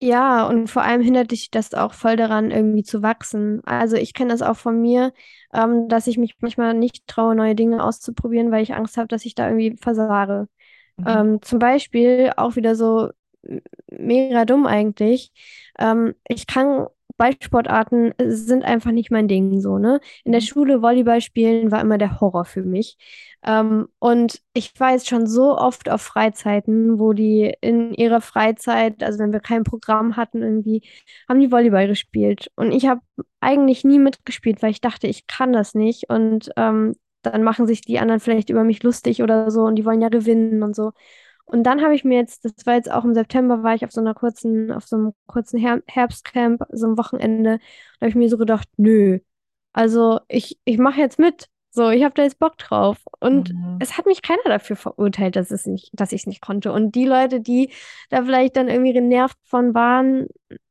ja, 0.00 0.46
und 0.46 0.68
vor 0.68 0.82
allem 0.82 1.00
hindert 1.00 1.30
dich 1.30 1.50
das 1.50 1.72
auch 1.74 1.94
voll 1.94 2.16
daran, 2.16 2.50
irgendwie 2.50 2.82
zu 2.82 3.02
wachsen. 3.02 3.62
Also 3.64 3.96
ich 3.96 4.12
kenne 4.12 4.30
das 4.32 4.42
auch 4.42 4.56
von 4.56 4.80
mir, 4.80 5.12
ähm, 5.54 5.88
dass 5.88 6.06
ich 6.06 6.18
mich 6.18 6.36
manchmal 6.40 6.74
nicht 6.74 7.06
traue, 7.06 7.34
neue 7.34 7.54
Dinge 7.54 7.82
auszuprobieren, 7.82 8.50
weil 8.50 8.62
ich 8.62 8.74
Angst 8.74 8.98
habe, 8.98 9.08
dass 9.08 9.24
ich 9.24 9.34
da 9.34 9.48
irgendwie 9.48 9.76
versage. 9.80 10.48
Mhm. 10.98 11.06
Ähm, 11.06 11.42
zum 11.42 11.58
Beispiel 11.58 12.32
auch 12.36 12.56
wieder 12.56 12.74
so 12.74 13.10
mega 13.90 14.44
dumm 14.44 14.66
eigentlich. 14.66 15.32
Ähm, 15.78 16.14
ich 16.28 16.46
kann 16.46 16.86
Ballsportarten 17.18 18.12
äh, 18.18 18.30
sind 18.30 18.64
einfach 18.64 18.90
nicht 18.92 19.10
mein 19.10 19.28
Ding 19.28 19.60
so, 19.60 19.78
ne? 19.78 20.00
In 20.24 20.32
der 20.32 20.40
Mhm. 20.40 20.46
Schule 20.46 20.82
Volleyball 20.82 21.20
spielen 21.22 21.70
war 21.70 21.80
immer 21.80 21.96
der 21.98 22.20
Horror 22.20 22.44
für 22.44 22.62
mich. 22.62 22.98
Ähm, 23.44 23.88
und 23.98 24.42
ich 24.52 24.78
war 24.80 24.92
jetzt 24.92 25.08
schon 25.08 25.26
so 25.26 25.56
oft 25.56 25.88
auf 25.90 26.02
Freizeiten, 26.02 26.98
wo 26.98 27.12
die 27.14 27.54
in 27.60 27.94
ihrer 27.94 28.20
Freizeit, 28.20 29.02
also 29.02 29.18
wenn 29.20 29.32
wir 29.32 29.40
kein 29.40 29.64
Programm 29.64 30.16
hatten, 30.16 30.42
irgendwie, 30.42 30.82
haben 31.28 31.40
die 31.40 31.50
Volleyball 31.52 31.86
gespielt. 31.88 32.50
Und 32.56 32.72
ich 32.72 32.86
habe 32.86 33.00
eigentlich 33.40 33.84
nie 33.84 33.98
mitgespielt, 33.98 34.62
weil 34.62 34.70
ich 34.72 34.80
dachte, 34.80 35.06
ich 35.06 35.26
kann 35.26 35.52
das 35.52 35.74
nicht. 35.74 36.10
Und 36.10 36.50
ähm, 36.56 36.94
dann 37.30 37.42
machen 37.42 37.66
sich 37.66 37.80
die 37.82 37.98
anderen 37.98 38.20
vielleicht 38.20 38.50
über 38.50 38.64
mich 38.64 38.82
lustig 38.82 39.22
oder 39.22 39.50
so 39.50 39.62
und 39.62 39.76
die 39.76 39.84
wollen 39.84 40.02
ja 40.02 40.08
gewinnen 40.08 40.62
und 40.62 40.74
so. 40.76 40.92
Und 41.44 41.62
dann 41.64 41.82
habe 41.82 41.94
ich 41.94 42.04
mir 42.04 42.18
jetzt, 42.18 42.44
das 42.44 42.66
war 42.66 42.74
jetzt 42.74 42.90
auch 42.90 43.04
im 43.04 43.14
September, 43.14 43.62
war 43.62 43.74
ich 43.74 43.84
auf 43.84 43.92
so 43.92 44.00
einer 44.00 44.14
kurzen, 44.14 44.72
auf 44.72 44.86
so 44.86 44.96
einem 44.96 45.12
kurzen 45.26 45.58
Her 45.60 45.82
Herbstcamp, 45.86 46.62
so 46.72 46.86
einem 46.86 46.98
Wochenende, 46.98 47.58
da 48.00 48.06
habe 48.06 48.08
ich 48.10 48.16
mir 48.16 48.28
so 48.28 48.36
gedacht, 48.38 48.68
nö, 48.76 49.20
also 49.72 50.20
ich, 50.28 50.58
ich 50.64 50.78
mache 50.78 51.00
jetzt 51.00 51.18
mit. 51.18 51.48
So, 51.70 51.90
ich 51.90 52.04
habe 52.04 52.14
da 52.14 52.22
jetzt 52.22 52.38
Bock 52.38 52.56
drauf. 52.58 52.98
Und 53.20 53.50
Mhm. 53.50 53.78
es 53.80 53.98
hat 53.98 54.06
mich 54.06 54.22
keiner 54.22 54.42
dafür 54.46 54.76
verurteilt, 54.76 55.36
dass 55.36 55.50
es 55.50 55.66
nicht, 55.66 55.90
dass 55.92 56.12
ich 56.12 56.22
es 56.22 56.26
nicht 56.26 56.40
konnte. 56.40 56.72
Und 56.72 56.94
die 56.94 57.04
Leute, 57.04 57.40
die 57.40 57.70
da 58.08 58.22
vielleicht 58.24 58.56
dann 58.56 58.68
irgendwie 58.68 58.94
genervt 58.94 59.36
von 59.44 59.74
waren, 59.74 60.26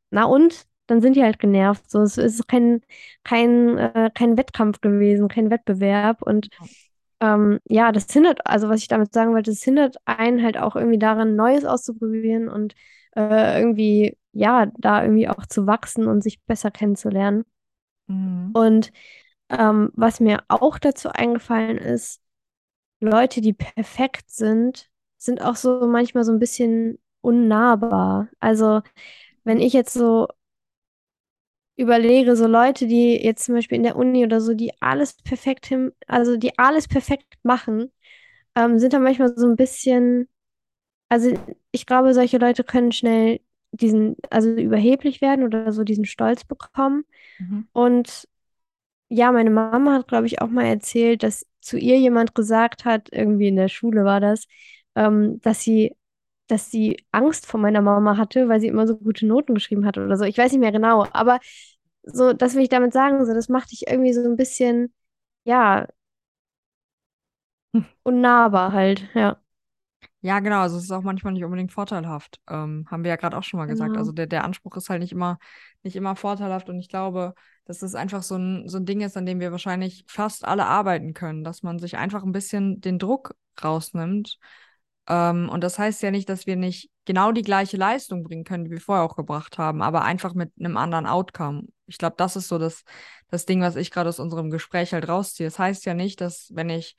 na 0.10 0.26
und? 0.26 0.66
Dann 0.88 1.01
sind 1.01 1.15
die 1.15 1.24
halt 1.24 1.39
genervt. 1.39 1.89
So, 1.89 2.01
es 2.01 2.18
ist 2.18 2.48
kein, 2.48 2.82
kein, 3.24 3.77
äh, 3.77 4.12
kein 4.13 4.38
Wettkampf 4.38 4.82
gewesen, 4.82 5.27
kein 5.27 5.50
Wettbewerb. 5.50 6.22
Und 6.22 6.50
ähm, 7.22 7.60
ja, 7.68 7.92
das 7.92 8.12
hindert, 8.12 8.46
also 8.46 8.70
was 8.70 8.81
ich 8.81 8.88
damit 8.88 9.14
sagen 9.14 9.33
wollte, 9.33 9.51
es 9.51 9.64
hindert 9.64 9.98
einen 10.05 10.44
halt 10.44 10.57
auch 10.57 10.75
irgendwie 10.75 11.00
daran, 11.00 11.36
Neues 11.36 11.66
auszuprobieren 11.66 12.50
und 12.50 12.75
äh, 13.16 13.60
irgendwie, 13.60 14.18
ja, 14.33 14.68
da 14.77 15.03
irgendwie 15.03 15.29
auch 15.29 15.46
zu 15.46 15.66
wachsen 15.66 16.07
und 16.07 16.22
sich 16.22 16.42
besser 16.44 16.72
kennenzulernen. 16.72 17.46
Mhm. 18.07 18.51
Und 18.53 18.92
ähm, 19.50 19.92
was 19.94 20.20
mir 20.20 20.44
auch 20.48 20.79
dazu 20.79 21.10
eingefallen 21.10 21.77
ist, 21.77 22.22
Leute, 23.00 23.42
die 23.42 23.53
perfekt 23.53 24.29
sind, 24.31 24.90
sind 25.18 25.42
auch 25.42 25.55
so 25.55 25.88
manchmal 25.88 26.24
so 26.24 26.31
ein 26.31 26.40
bisschen 26.40 27.00
unnahbar. 27.22 28.29
Also, 28.40 28.81
wenn 29.44 29.60
ich 29.60 29.74
jetzt 29.74 29.94
so 29.94 30.27
überlege, 31.77 32.35
so 32.35 32.48
Leute, 32.48 32.88
die 32.88 33.16
jetzt 33.24 33.46
zum 33.46 33.55
Beispiel 33.55 33.77
in 33.77 33.83
der 33.83 33.96
Uni 33.98 34.24
oder 34.24 34.42
so, 34.42 34.53
die 34.53 34.72
alles 34.81 35.14
perfekt 35.24 35.66
hin, 35.66 35.92
also 36.07 36.38
die 36.38 36.57
alles 36.57 36.88
perfekt 36.88 37.33
machen, 37.44 37.92
ähm, 38.55 38.79
sind 38.79 38.94
dann 38.94 39.03
manchmal 39.03 39.33
so 39.38 39.48
ein 39.48 39.55
bisschen, 39.55 40.29
also 41.09 41.33
ich 41.72 41.85
glaube, 41.85 42.14
solche 42.14 42.38
Leute 42.38 42.64
können 42.64 42.92
schnell 42.92 43.42
diesen, 43.72 44.16
also 44.29 44.50
überheblich 44.51 45.22
werden 45.22 45.46
oder 45.46 45.72
so 45.74 45.83
diesen 45.83 46.05
Stolz 46.05 46.46
bekommen. 46.46 47.05
Mhm. 47.40 47.68
Und 47.74 48.27
ja, 49.09 49.31
meine 49.31 49.50
Mama 49.51 49.94
hat, 49.94 50.07
glaube 50.07 50.27
ich, 50.27 50.42
auch 50.42 50.50
mal 50.50 50.66
erzählt, 50.66 51.24
dass 51.24 51.46
zu 51.61 51.77
ihr 51.77 51.98
jemand 52.00 52.35
gesagt 52.35 52.85
hat, 52.85 53.09
irgendwie 53.11 53.48
in 53.48 53.55
der 53.55 53.70
Schule 53.70 54.05
war 54.05 54.20
das, 54.20 54.46
ähm, 54.96 55.40
dass 55.42 55.61
sie, 55.61 55.96
dass 56.48 56.72
sie 56.72 56.98
Angst 57.12 57.46
vor 57.46 57.60
meiner 57.60 57.81
Mama 57.81 58.18
hatte, 58.18 58.50
weil 58.50 58.60
sie 58.62 58.68
immer 58.68 58.88
so 58.88 58.98
gute 58.98 59.25
Noten 59.25 59.53
geschrieben 59.55 59.86
hat 59.86 59.98
oder 59.98 60.18
so. 60.18 60.25
Ich 60.25 60.38
weiß 60.38 60.51
nicht 60.51 60.62
mehr 60.62 60.72
genau, 60.72 61.08
aber 61.14 61.40
so, 62.03 62.34
das 62.34 62.55
will 62.55 62.64
ich 62.64 62.70
damit 62.70 62.94
sagen, 62.94 63.25
so, 63.25 63.34
das 63.34 63.50
macht 63.50 63.72
dich 63.72 63.88
irgendwie 63.88 64.14
so 64.14 64.24
ein 64.24 64.36
bisschen, 64.38 64.94
ja, 65.46 65.88
unnahbar 68.03 68.72
halt, 68.74 69.08
ja. 69.14 69.38
Ja, 70.22 70.40
genau, 70.40 70.62
also 70.62 70.77
es 70.77 70.84
ist 70.86 70.92
auch 70.92 71.03
manchmal 71.03 71.34
nicht 71.34 71.44
unbedingt 71.44 71.72
vorteilhaft. 71.72 72.40
Ähm, 72.50 72.86
haben 72.90 73.03
wir 73.03 73.10
ja 73.10 73.16
gerade 73.16 73.38
auch 73.38 73.44
schon 73.44 73.60
mal 73.60 73.68
gesagt. 73.68 73.96
Also 73.98 74.12
Genau. 74.12 74.16
der, 74.16 74.25
der 74.27 74.44
Anspruch 74.44 74.75
ist 74.75 74.90
halt 74.90 75.01
nicht 75.01 75.12
immer, 75.12 75.38
nicht 75.84 75.96
immer 75.96 76.16
vorteilhaft 76.16 76.68
und 76.70 76.79
ich 76.79 76.90
glaube, 76.90 77.36
dass 77.66 77.79
das 77.79 77.94
einfach 77.96 78.24
so 78.24 78.36
ein, 78.36 78.68
so 78.68 78.77
ein 78.77 78.86
Ding 78.86 79.01
ist, 79.01 79.18
an 79.18 79.25
dem 79.25 79.40
wir 79.40 79.51
wahrscheinlich 79.51 80.03
fast 80.08 80.44
alle 80.46 80.66
arbeiten 80.66 81.14
können, 81.14 81.44
dass 81.44 81.62
man 81.64 81.77
sich 81.79 81.98
einfach 81.98 82.24
ein 82.24 82.31
bisschen 82.31 82.81
den 82.81 82.98
Druck 83.00 83.36
rausnimmt. 83.64 84.40
Ähm, 85.07 85.50
und 85.50 85.63
das 85.63 85.77
heißt 85.77 86.01
ja 86.01 86.11
nicht, 86.11 86.29
dass 86.29 86.46
wir 86.48 86.55
nicht 86.55 86.89
genau 87.05 87.31
die 87.31 87.41
gleiche 87.41 87.77
Leistung 87.77 88.24
bringen 88.24 88.44
können, 88.44 88.65
die 88.65 88.72
wir 88.72 88.81
vorher 88.81 89.03
auch 89.03 89.15
gebracht 89.15 89.57
haben, 89.57 89.81
aber 89.81 90.03
einfach 90.03 90.33
mit 90.33 90.51
einem 90.59 90.77
anderen 90.77 91.05
Outcome. 91.05 91.63
Ich 91.87 91.98
glaube, 91.98 92.15
das 92.18 92.35
ist 92.35 92.48
so 92.48 92.57
das, 92.57 92.83
das 93.29 93.46
Ding, 93.46 93.61
was 93.61 93.75
ich 93.75 93.91
gerade 93.91 94.09
aus 94.09 94.20
unserem 94.20 94.50
Gespräch 94.50 94.94
halt 94.94 95.07
rausziehe. 95.07 95.48
Es 95.48 95.59
heißt 95.59 95.85
ja 95.85 95.94
nicht, 95.94 96.22
dass 96.22 96.50
wenn 96.53 96.70
ich 96.70 96.96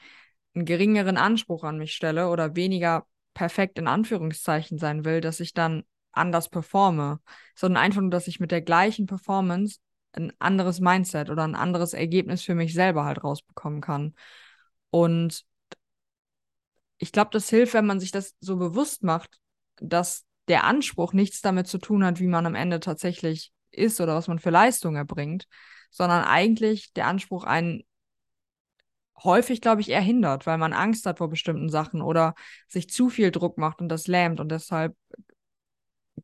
einen 0.54 0.64
geringeren 0.64 1.16
Anspruch 1.16 1.64
an 1.64 1.78
mich 1.78 1.92
stelle 1.92 2.28
oder 2.30 2.56
weniger 2.56 3.06
perfekt 3.34 3.78
in 3.78 3.88
Anführungszeichen 3.88 4.78
sein 4.78 5.04
will, 5.04 5.20
dass 5.20 5.40
ich 5.40 5.52
dann 5.52 5.84
anders 6.12 6.48
performe, 6.48 7.20
sondern 7.54 7.82
einfach 7.82 8.00
nur, 8.00 8.10
dass 8.10 8.28
ich 8.28 8.40
mit 8.40 8.50
der 8.50 8.62
gleichen 8.62 9.06
Performance 9.06 9.78
ein 10.12 10.32
anderes 10.38 10.80
Mindset 10.80 11.28
oder 11.28 11.44
ein 11.44 11.54
anderes 11.54 11.92
Ergebnis 11.92 12.42
für 12.42 12.54
mich 12.54 12.72
selber 12.72 13.04
halt 13.04 13.22
rausbekommen 13.22 13.82
kann. 13.82 14.14
Und 14.90 15.44
ich 17.06 17.12
glaube, 17.12 17.30
das 17.32 17.48
hilft, 17.48 17.74
wenn 17.74 17.86
man 17.86 18.00
sich 18.00 18.10
das 18.10 18.34
so 18.40 18.56
bewusst 18.56 19.04
macht, 19.04 19.38
dass 19.76 20.24
der 20.48 20.64
Anspruch 20.64 21.12
nichts 21.12 21.40
damit 21.40 21.68
zu 21.68 21.78
tun 21.78 22.04
hat, 22.04 22.18
wie 22.18 22.26
man 22.26 22.46
am 22.46 22.56
Ende 22.56 22.80
tatsächlich 22.80 23.52
ist 23.70 24.00
oder 24.00 24.16
was 24.16 24.26
man 24.26 24.40
für 24.40 24.50
Leistung 24.50 24.96
erbringt, 24.96 25.46
sondern 25.90 26.24
eigentlich 26.24 26.92
der 26.94 27.06
Anspruch 27.06 27.44
einen 27.44 27.84
häufig, 29.22 29.60
glaube 29.60 29.82
ich, 29.82 29.88
eher 29.88 30.00
hindert, 30.00 30.46
weil 30.46 30.58
man 30.58 30.72
Angst 30.72 31.06
hat 31.06 31.18
vor 31.18 31.30
bestimmten 31.30 31.68
Sachen 31.68 32.02
oder 32.02 32.34
sich 32.66 32.90
zu 32.90 33.08
viel 33.08 33.30
Druck 33.30 33.56
macht 33.56 33.80
und 33.80 33.88
das 33.88 34.08
lähmt. 34.08 34.40
Und 34.40 34.50
deshalb, 34.50 34.96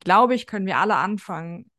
glaube 0.01 0.35
ich, 0.35 0.49
können 0.49 0.67
wir 0.67 0.79
alle 0.79 0.97
anfangen, 0.97 1.71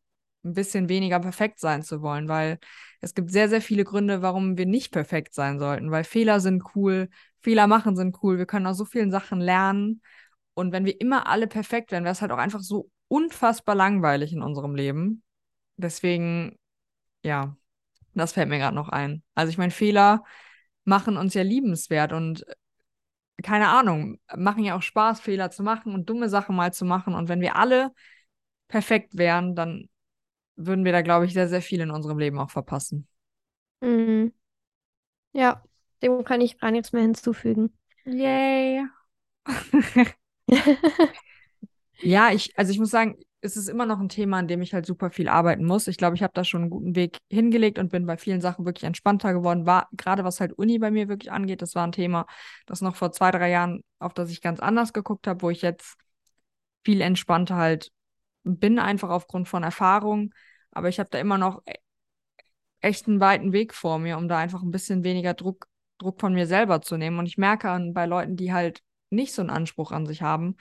ein 0.44 0.54
bisschen 0.54 0.90
weniger 0.90 1.20
perfekt 1.20 1.60
sein 1.60 1.84
zu 1.84 2.02
wollen, 2.02 2.28
weil 2.28 2.60
es 3.02 3.14
gibt 3.14 3.32
sehr, 3.32 3.50
sehr 3.50 3.62
viele 3.62 3.84
Gründe, 3.84 4.22
warum 4.22 4.58
wir 4.58 4.66
nicht 4.66 4.92
perfekt 4.92 5.34
sein 5.34 5.60
sollten, 5.60 5.92
weil 5.92 6.04
Fehler 6.04 6.40
sind 6.40 6.64
cool, 6.76 7.10
Fehler 7.42 7.68
machen 7.68 7.96
sind 7.96 8.18
cool, 8.24 8.38
wir 8.38 8.46
können 8.46 8.68
aus 8.68 8.78
so 8.78 8.86
vielen 8.86 9.12
Sachen 9.12 9.40
lernen. 9.40 10.02
Und 10.54 10.72
wenn 10.72 10.86
wir 10.86 11.00
immer 11.02 11.28
alle 11.28 11.48
perfekt 11.48 11.92
wären, 11.92 12.04
wäre 12.04 12.14
es 12.14 12.22
halt 12.22 12.32
auch 12.32 12.38
einfach 12.38 12.62
so 12.62 12.90
unfassbar 13.08 13.76
langweilig 13.76 14.34
in 14.34 14.42
unserem 14.42 14.76
Leben. 14.76 15.24
Deswegen, 15.78 16.58
ja, 17.24 17.58
das 18.14 18.34
fällt 18.34 18.50
mir 18.50 18.60
gerade 18.60 18.76
noch 18.76 18.90
ein. 18.90 19.24
Also 19.36 19.50
ich 19.50 19.58
meine, 19.58 19.72
Fehler 19.72 20.24
machen 20.86 21.18
uns 21.18 21.34
ja 21.34 21.44
liebenswert 21.44 22.14
und 22.14 22.46
keine 23.42 23.70
Ahnung, 23.70 24.20
machen 24.36 24.64
ja 24.64 24.76
auch 24.76 24.82
Spaß, 24.82 25.20
Fehler 25.20 25.52
zu 25.52 25.64
machen 25.64 25.94
und 25.94 26.10
dumme 26.10 26.30
Sachen 26.30 26.56
mal 26.56 26.74
zu 26.74 26.86
machen. 26.86 27.16
Und 27.16 27.30
wenn 27.30 27.42
wir 27.42 27.56
alle 27.56 27.92
perfekt 28.68 29.18
wären, 29.18 29.56
dann 29.56 29.90
würden 30.56 30.86
wir 30.86 30.92
da, 30.92 31.02
glaube 31.02 31.26
ich, 31.26 31.34
sehr, 31.34 31.50
sehr 31.50 31.62
viel 31.62 31.82
in 31.82 31.92
unserem 31.92 32.20
Leben 32.20 32.40
auch 32.40 32.52
verpassen. 32.52 33.08
Mhm. 33.82 34.34
Ja, 35.34 35.64
dem 36.02 36.24
kann 36.24 36.42
ich 36.42 36.60
gar 36.60 36.72
nichts 36.72 36.92
mehr 36.94 37.02
hinzufügen. 37.04 37.78
Yay. 38.06 38.86
Ja, 42.02 42.32
ich, 42.32 42.58
also 42.58 42.72
ich 42.72 42.80
muss 42.80 42.90
sagen, 42.90 43.16
es 43.42 43.56
ist 43.58 43.68
immer 43.70 43.86
noch 43.86 44.00
ein 44.00 44.10
Thema, 44.10 44.38
an 44.40 44.48
dem 44.48 44.62
ich 44.62 44.74
halt 44.74 44.86
super 44.86 45.10
viel 45.12 45.28
arbeiten 45.30 45.66
muss. 45.66 45.88
Ich 45.88 45.98
glaube, 45.98 46.16
ich 46.16 46.24
habe 46.24 46.34
da 46.34 46.44
schon 46.44 46.62
einen 46.62 46.70
guten 46.70 46.96
Weg 46.96 47.20
hingelegt 47.30 47.78
und 47.80 47.92
bin 47.92 48.06
bei 48.06 48.18
vielen 48.18 48.42
Sachen 48.42 48.66
wirklich 48.66 48.84
entspannter 48.86 49.34
geworden. 49.34 49.66
War 49.66 49.88
gerade 49.94 50.24
was 50.24 50.40
halt 50.40 50.54
Uni 50.54 50.80
bei 50.80 50.92
mir 50.92 51.08
wirklich 51.08 51.32
angeht, 51.32 51.62
das 51.62 51.76
war 51.76 51.86
ein 51.86 51.92
Thema, 51.92 52.26
das 52.66 52.82
noch 52.82 52.96
vor 52.96 53.12
zwei, 53.12 53.32
drei 53.32 53.50
Jahren, 53.50 53.84
auf 54.00 54.14
das 54.14 54.30
ich 54.32 54.42
ganz 54.42 54.60
anders 54.60 54.94
geguckt 54.94 55.28
habe, 55.28 55.42
wo 55.42 55.50
ich 55.50 55.62
jetzt 55.62 55.96
viel 56.86 57.02
entspannter 57.02 57.56
halt 57.56 57.92
bin, 58.44 58.80
einfach 58.80 59.10
aufgrund 59.10 59.48
von 59.48 59.64
Erfahrung. 59.64 60.34
Aber 60.72 60.90
ich 60.90 61.00
habe 61.00 61.10
da 61.10 61.20
immer 61.20 61.38
noch 61.38 61.62
e-, 61.66 61.74
echt 62.82 63.08
einen 63.08 63.20
weiten 63.20 63.54
Weg 63.54 63.74
vor 63.74 64.00
mir, 64.00 64.18
um 64.18 64.28
da 64.28 64.38
einfach 64.38 64.62
ein 64.62 64.72
bisschen 64.72 65.04
weniger 65.04 65.34
Druck, 65.34 65.68
Druck 65.98 66.20
von 66.20 66.34
mir 66.34 66.48
selber 66.48 66.82
zu 66.82 66.98
nehmen. 66.98 67.20
Und 67.20 67.26
ich 67.28 67.38
merke 67.38 67.70
an, 67.70 67.94
bei 67.94 68.06
Leuten, 68.06 68.36
die 68.36 68.54
halt 68.54 68.82
nicht 69.10 69.34
so 69.34 69.42
einen 69.42 69.50
Anspruch 69.52 69.92
an 69.92 70.06
sich 70.06 70.22
haben, 70.22 70.56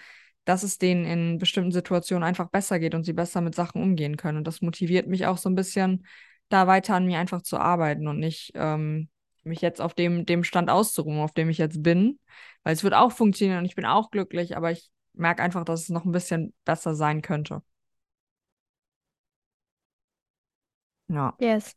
dass 0.44 0.62
es 0.62 0.78
denen 0.78 1.04
in 1.04 1.38
bestimmten 1.38 1.72
Situationen 1.72 2.24
einfach 2.24 2.48
besser 2.50 2.78
geht 2.78 2.94
und 2.94 3.04
sie 3.04 3.12
besser 3.12 3.40
mit 3.40 3.54
Sachen 3.54 3.82
umgehen 3.82 4.16
können. 4.16 4.38
Und 4.38 4.46
das 4.46 4.60
motiviert 4.60 5.06
mich 5.06 5.26
auch 5.26 5.38
so 5.38 5.48
ein 5.48 5.54
bisschen, 5.54 6.06
da 6.48 6.66
weiter 6.66 6.94
an 6.94 7.06
mir 7.06 7.18
einfach 7.18 7.42
zu 7.42 7.58
arbeiten 7.58 8.08
und 8.08 8.18
nicht 8.18 8.52
ähm, 8.54 9.08
mich 9.44 9.60
jetzt 9.60 9.80
auf 9.80 9.94
dem, 9.94 10.26
dem 10.26 10.44
Stand 10.44 10.70
auszuruhen, 10.70 11.20
auf 11.20 11.32
dem 11.32 11.48
ich 11.48 11.58
jetzt 11.58 11.82
bin. 11.82 12.18
Weil 12.62 12.74
es 12.74 12.84
wird 12.84 12.94
auch 12.94 13.12
funktionieren 13.12 13.58
und 13.58 13.64
ich 13.64 13.74
bin 13.74 13.86
auch 13.86 14.10
glücklich, 14.10 14.56
aber 14.56 14.70
ich 14.70 14.90
merke 15.14 15.42
einfach, 15.42 15.64
dass 15.64 15.82
es 15.82 15.88
noch 15.88 16.04
ein 16.04 16.12
bisschen 16.12 16.54
besser 16.64 16.94
sein 16.94 17.22
könnte. 17.22 17.62
Ja, 21.12 21.34
Yes. 21.38 21.76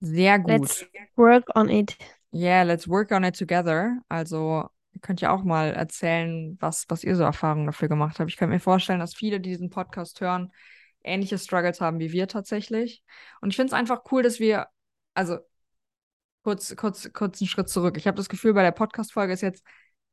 sehr 0.00 0.38
gut. 0.38 0.50
Let's 0.50 0.86
work 1.16 1.44
on 1.54 1.68
it. 1.68 1.96
Yeah, 2.32 2.62
let's 2.64 2.88
work 2.88 3.10
on 3.12 3.24
it 3.24 3.36
together. 3.38 3.98
Also, 4.08 4.68
ihr 4.92 5.00
könnt 5.00 5.20
ja 5.20 5.32
auch 5.32 5.44
mal 5.44 5.72
erzählen, 5.72 6.56
was, 6.60 6.84
was 6.88 7.04
ihr 7.04 7.16
so 7.16 7.22
Erfahrungen 7.22 7.66
dafür 7.66 7.88
gemacht 7.88 8.18
habt. 8.18 8.30
Ich 8.30 8.36
könnte 8.36 8.54
mir 8.54 8.60
vorstellen, 8.60 9.00
dass 9.00 9.14
viele, 9.14 9.40
die 9.40 9.50
diesen 9.50 9.70
Podcast 9.70 10.20
hören, 10.20 10.52
ähnliche 11.02 11.38
Struggles 11.38 11.80
haben 11.80 11.98
wie 11.98 12.12
wir 12.12 12.28
tatsächlich. 12.28 13.02
Und 13.40 13.50
ich 13.50 13.56
finde 13.56 13.68
es 13.68 13.78
einfach 13.78 14.02
cool, 14.10 14.22
dass 14.22 14.38
wir, 14.40 14.66
also 15.14 15.38
kurz, 16.42 16.74
kurz, 16.76 17.12
kurz 17.12 17.40
einen 17.40 17.48
Schritt 17.48 17.68
zurück. 17.68 17.96
Ich 17.96 18.06
habe 18.06 18.16
das 18.16 18.28
Gefühl, 18.28 18.54
bei 18.54 18.62
der 18.62 18.72
Podcast-Folge 18.72 19.32
ist 19.32 19.42
jetzt 19.42 19.64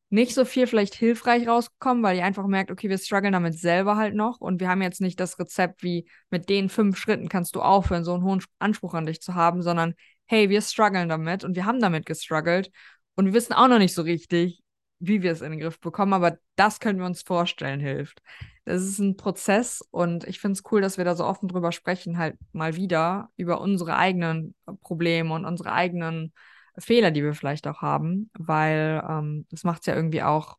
nicht 0.09 0.33
so 0.33 0.45
viel 0.45 0.67
vielleicht 0.67 0.95
hilfreich 0.95 1.47
rausgekommen, 1.47 2.03
weil 2.03 2.17
ihr 2.17 2.25
einfach 2.25 2.47
merkt, 2.47 2.71
okay, 2.71 2.89
wir 2.89 2.97
strugglen 2.97 3.33
damit 3.33 3.59
selber 3.59 3.97
halt 3.97 4.15
noch 4.15 4.39
und 4.39 4.61
wir 4.61 4.69
haben 4.69 4.81
jetzt 4.81 5.01
nicht 5.01 5.19
das 5.19 5.37
Rezept 5.37 5.83
wie 5.83 6.07
mit 6.29 6.49
den 6.49 6.69
fünf 6.69 6.97
Schritten 6.97 7.27
kannst 7.27 7.55
du 7.55 7.61
aufhören, 7.61 8.05
so 8.05 8.13
einen 8.13 8.23
hohen 8.23 8.43
Anspruch 8.59 8.93
an 8.93 9.05
dich 9.05 9.21
zu 9.21 9.35
haben, 9.35 9.61
sondern 9.61 9.95
hey, 10.25 10.49
wir 10.49 10.61
strugglen 10.61 11.09
damit 11.09 11.43
und 11.43 11.55
wir 11.55 11.65
haben 11.65 11.81
damit 11.81 12.05
gestruggelt 12.05 12.71
und 13.15 13.25
wir 13.25 13.33
wissen 13.33 13.53
auch 13.53 13.67
noch 13.67 13.79
nicht 13.79 13.93
so 13.93 14.01
richtig, 14.01 14.61
wie 14.99 15.21
wir 15.21 15.31
es 15.31 15.41
in 15.41 15.51
den 15.51 15.59
Griff 15.59 15.79
bekommen, 15.79 16.13
aber 16.13 16.37
das 16.55 16.79
können 16.79 16.99
wir 16.99 17.05
uns 17.05 17.21
vorstellen, 17.21 17.79
hilft. 17.79 18.21
Das 18.65 18.81
ist 18.83 18.99
ein 18.99 19.15
Prozess 19.17 19.81
und 19.91 20.25
ich 20.25 20.39
finde 20.39 20.53
es 20.53 20.63
cool, 20.71 20.81
dass 20.81 20.97
wir 20.97 21.05
da 21.05 21.15
so 21.15 21.25
offen 21.25 21.47
drüber 21.47 21.71
sprechen, 21.71 22.17
halt 22.17 22.37
mal 22.51 22.75
wieder 22.75 23.29
über 23.37 23.61
unsere 23.61 23.95
eigenen 23.95 24.55
Probleme 24.81 25.33
und 25.33 25.45
unsere 25.45 25.71
eigenen 25.71 26.33
Fehler, 26.79 27.11
die 27.11 27.23
wir 27.23 27.33
vielleicht 27.33 27.67
auch 27.67 27.81
haben, 27.81 28.29
weil 28.37 29.03
ähm, 29.07 29.45
das 29.51 29.63
macht 29.63 29.81
es 29.81 29.85
ja 29.87 29.95
irgendwie 29.95 30.23
auch 30.23 30.57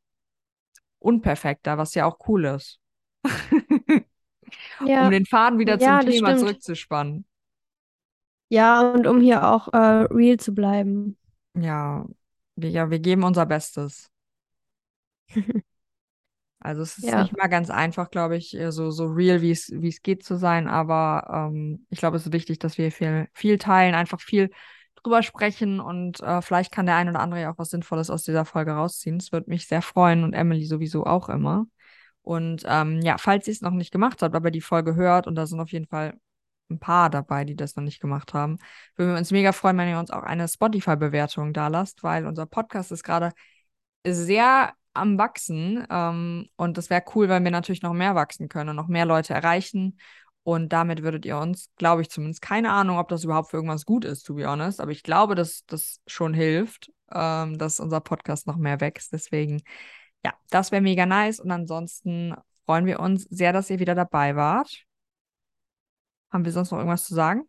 unperfekter, 0.98 1.78
was 1.78 1.94
ja 1.94 2.06
auch 2.06 2.18
cool 2.28 2.44
ist. 2.46 2.80
Um 4.98 5.10
Ja, 5.10 5.10
den 5.10 5.26
Faden 5.26 5.58
wieder 5.58 5.78
ja, 5.78 6.00
zum 6.00 6.00
Thema 6.00 6.36
stimmt. 6.36 6.36
zurückzuspannen. 6.36 7.26
Ja, 8.50 8.80
und 8.92 9.06
um 9.06 9.20
hier 9.20 9.46
auch 9.48 9.68
äh, 9.72 9.76
real 10.10 10.38
zu 10.38 10.54
bleiben. 10.54 11.16
Ja, 11.54 12.06
wir, 12.56 12.70
ja, 12.70 12.90
wir 12.90 12.98
geben 13.00 13.24
unser 13.24 13.44
Bestes. 13.46 14.10
Also 16.60 16.82
es 16.82 16.98
ist 16.98 17.14
Ja, 17.14 17.14
nicht 17.14 17.36
mal 17.36 17.46
ganz 17.48 17.70
einfach, 17.70 18.10
glaube 18.10 18.36
ich, 18.36 18.54
äh, 18.58 18.72
so, 18.72 18.90
so 18.90 19.06
real, 19.06 19.42
wie 19.42 19.52
es, 19.52 19.70
wie 19.72 19.88
es 19.88 20.02
geht 20.02 20.24
zu 20.24 20.36
sein, 20.36 20.66
aber 20.68 21.48
ähm, 21.52 21.86
ich 21.90 22.00
glaube, 22.00 22.16
es 22.16 22.26
ist 22.26 22.32
wichtig, 22.32 22.58
dass 22.58 22.78
wir 22.78 22.90
viel, 22.90 23.28
viel 23.32 23.58
teilen, 23.58 23.94
einfach 23.94 24.20
viel 24.20 24.50
drüber 25.02 25.22
sprechen 25.22 25.80
und 25.80 26.20
äh, 26.20 26.42
vielleicht 26.42 26.72
kann 26.72 26.86
der 26.86 26.96
ein 26.96 27.08
oder 27.08 27.20
andere 27.20 27.40
ja 27.42 27.52
auch 27.52 27.58
was 27.58 27.70
Sinnvolles 27.70 28.10
aus 28.10 28.22
dieser 28.22 28.44
Folge 28.44 28.72
rausziehen. 28.72 29.16
Es 29.16 29.32
würde 29.32 29.50
mich 29.50 29.66
sehr 29.66 29.82
freuen 29.82 30.24
und 30.24 30.34
Emily 30.34 30.64
sowieso 30.66 31.04
auch 31.04 31.28
immer. 31.28 31.66
Und 32.22 32.64
ähm, 32.66 33.00
ja, 33.02 33.16
falls 33.18 33.46
ihr 33.46 33.52
es 33.52 33.62
noch 33.62 33.72
nicht 33.72 33.90
gemacht 33.90 34.22
habt, 34.22 34.34
aber 34.34 34.50
die 34.50 34.60
Folge 34.60 34.94
hört 34.94 35.26
und 35.26 35.34
da 35.34 35.46
sind 35.46 35.60
auf 35.60 35.72
jeden 35.72 35.86
Fall 35.86 36.18
ein 36.70 36.78
paar 36.78 37.10
dabei, 37.10 37.44
die 37.44 37.56
das 37.56 37.76
noch 37.76 37.84
nicht 37.84 38.00
gemacht 38.00 38.34
haben, 38.34 38.58
würden 38.96 39.12
wir 39.12 39.18
uns 39.18 39.30
mega 39.30 39.52
freuen, 39.52 39.78
wenn 39.78 39.88
ihr 39.88 39.98
uns 39.98 40.10
auch 40.10 40.22
eine 40.22 40.46
Spotify-Bewertung 40.46 41.52
da 41.54 41.68
lasst, 41.68 42.02
weil 42.02 42.26
unser 42.26 42.46
Podcast 42.46 42.92
ist 42.92 43.04
gerade 43.04 43.32
sehr 44.06 44.74
am 44.94 45.18
Wachsen. 45.18 45.86
Ähm, 45.90 46.48
und 46.56 46.76
das 46.76 46.90
wäre 46.90 47.04
cool, 47.14 47.28
wenn 47.28 47.44
wir 47.44 47.50
natürlich 47.50 47.82
noch 47.82 47.94
mehr 47.94 48.14
wachsen 48.14 48.48
können 48.48 48.70
und 48.70 48.76
noch 48.76 48.88
mehr 48.88 49.06
Leute 49.06 49.34
erreichen. 49.34 49.98
Und 50.48 50.72
damit 50.72 51.02
würdet 51.02 51.26
ihr 51.26 51.36
uns, 51.36 51.68
glaube 51.76 52.00
ich 52.00 52.08
zumindest, 52.08 52.40
keine 52.40 52.72
Ahnung, 52.72 52.96
ob 52.96 53.08
das 53.08 53.22
überhaupt 53.22 53.50
für 53.50 53.58
irgendwas 53.58 53.84
gut 53.84 54.06
ist, 54.06 54.22
to 54.22 54.32
be 54.32 54.48
honest, 54.48 54.80
aber 54.80 54.92
ich 54.92 55.02
glaube, 55.02 55.34
dass 55.34 55.66
das 55.66 56.00
schon 56.06 56.32
hilft, 56.32 56.90
ähm, 57.12 57.58
dass 57.58 57.80
unser 57.80 58.00
Podcast 58.00 58.46
noch 58.46 58.56
mehr 58.56 58.80
wächst. 58.80 59.12
Deswegen, 59.12 59.60
ja, 60.24 60.32
das 60.48 60.72
wäre 60.72 60.80
mega 60.80 61.04
nice. 61.04 61.38
Und 61.38 61.50
ansonsten 61.50 62.34
freuen 62.64 62.86
wir 62.86 62.98
uns 62.98 63.24
sehr, 63.24 63.52
dass 63.52 63.68
ihr 63.68 63.78
wieder 63.78 63.94
dabei 63.94 64.36
wart. 64.36 64.86
Haben 66.30 66.46
wir 66.46 66.52
sonst 66.52 66.70
noch 66.70 66.78
irgendwas 66.78 67.04
zu 67.04 67.14
sagen? 67.14 67.42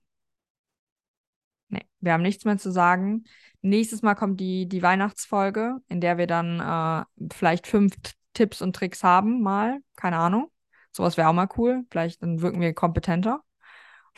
Nee, 1.70 1.88
wir 2.02 2.12
haben 2.12 2.22
nichts 2.22 2.44
mehr 2.44 2.58
zu 2.58 2.70
sagen. 2.70 3.24
Nächstes 3.62 4.02
Mal 4.02 4.16
kommt 4.16 4.42
die, 4.42 4.68
die 4.68 4.84
Weihnachtsfolge, 4.84 5.78
in 5.88 6.02
der 6.02 6.18
wir 6.18 6.28
dann 6.28 6.60
äh, 6.60 7.06
vielleicht 7.34 7.66
fünf 7.66 7.96
Tipps 8.34 8.62
und 8.62 8.76
Tricks 8.76 9.06
haben, 9.06 9.42
mal. 9.42 9.80
Keine 9.96 10.18
Ahnung. 10.18 10.52
Sowas 11.00 11.16
wäre 11.16 11.30
auch 11.30 11.34
mal 11.34 11.48
cool. 11.56 11.86
Vielleicht 11.90 12.22
dann 12.22 12.42
wirken 12.42 12.60
wir 12.60 12.74
kompetenter. 12.74 13.42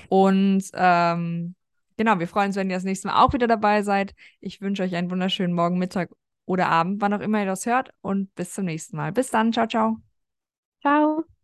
Und 0.09 0.63
ähm, 0.73 1.53
genau, 1.95 2.17
wir 2.17 2.27
freuen 2.27 2.47
uns, 2.47 2.55
wenn 2.55 2.71
ihr 2.71 2.75
das 2.75 2.83
nächste 2.83 3.07
Mal 3.07 3.23
auch 3.23 3.33
wieder 3.33 3.45
dabei 3.45 3.83
seid. 3.83 4.15
Ich 4.39 4.61
wünsche 4.61 4.81
euch 4.81 4.95
einen 4.95 5.11
wunderschönen 5.11 5.53
Morgen, 5.53 5.77
Mittag 5.77 6.09
oder 6.45 6.69
Abend, 6.69 6.99
wann 6.99 7.13
auch 7.13 7.19
immer 7.19 7.39
ihr 7.39 7.45
das 7.45 7.67
hört. 7.67 7.93
Und 8.01 8.33
bis 8.33 8.53
zum 8.55 8.65
nächsten 8.65 8.97
Mal. 8.97 9.11
Bis 9.11 9.29
dann. 9.29 9.53
Ciao, 9.53 9.67
ciao. 9.67 9.97
ciao. 10.81 11.40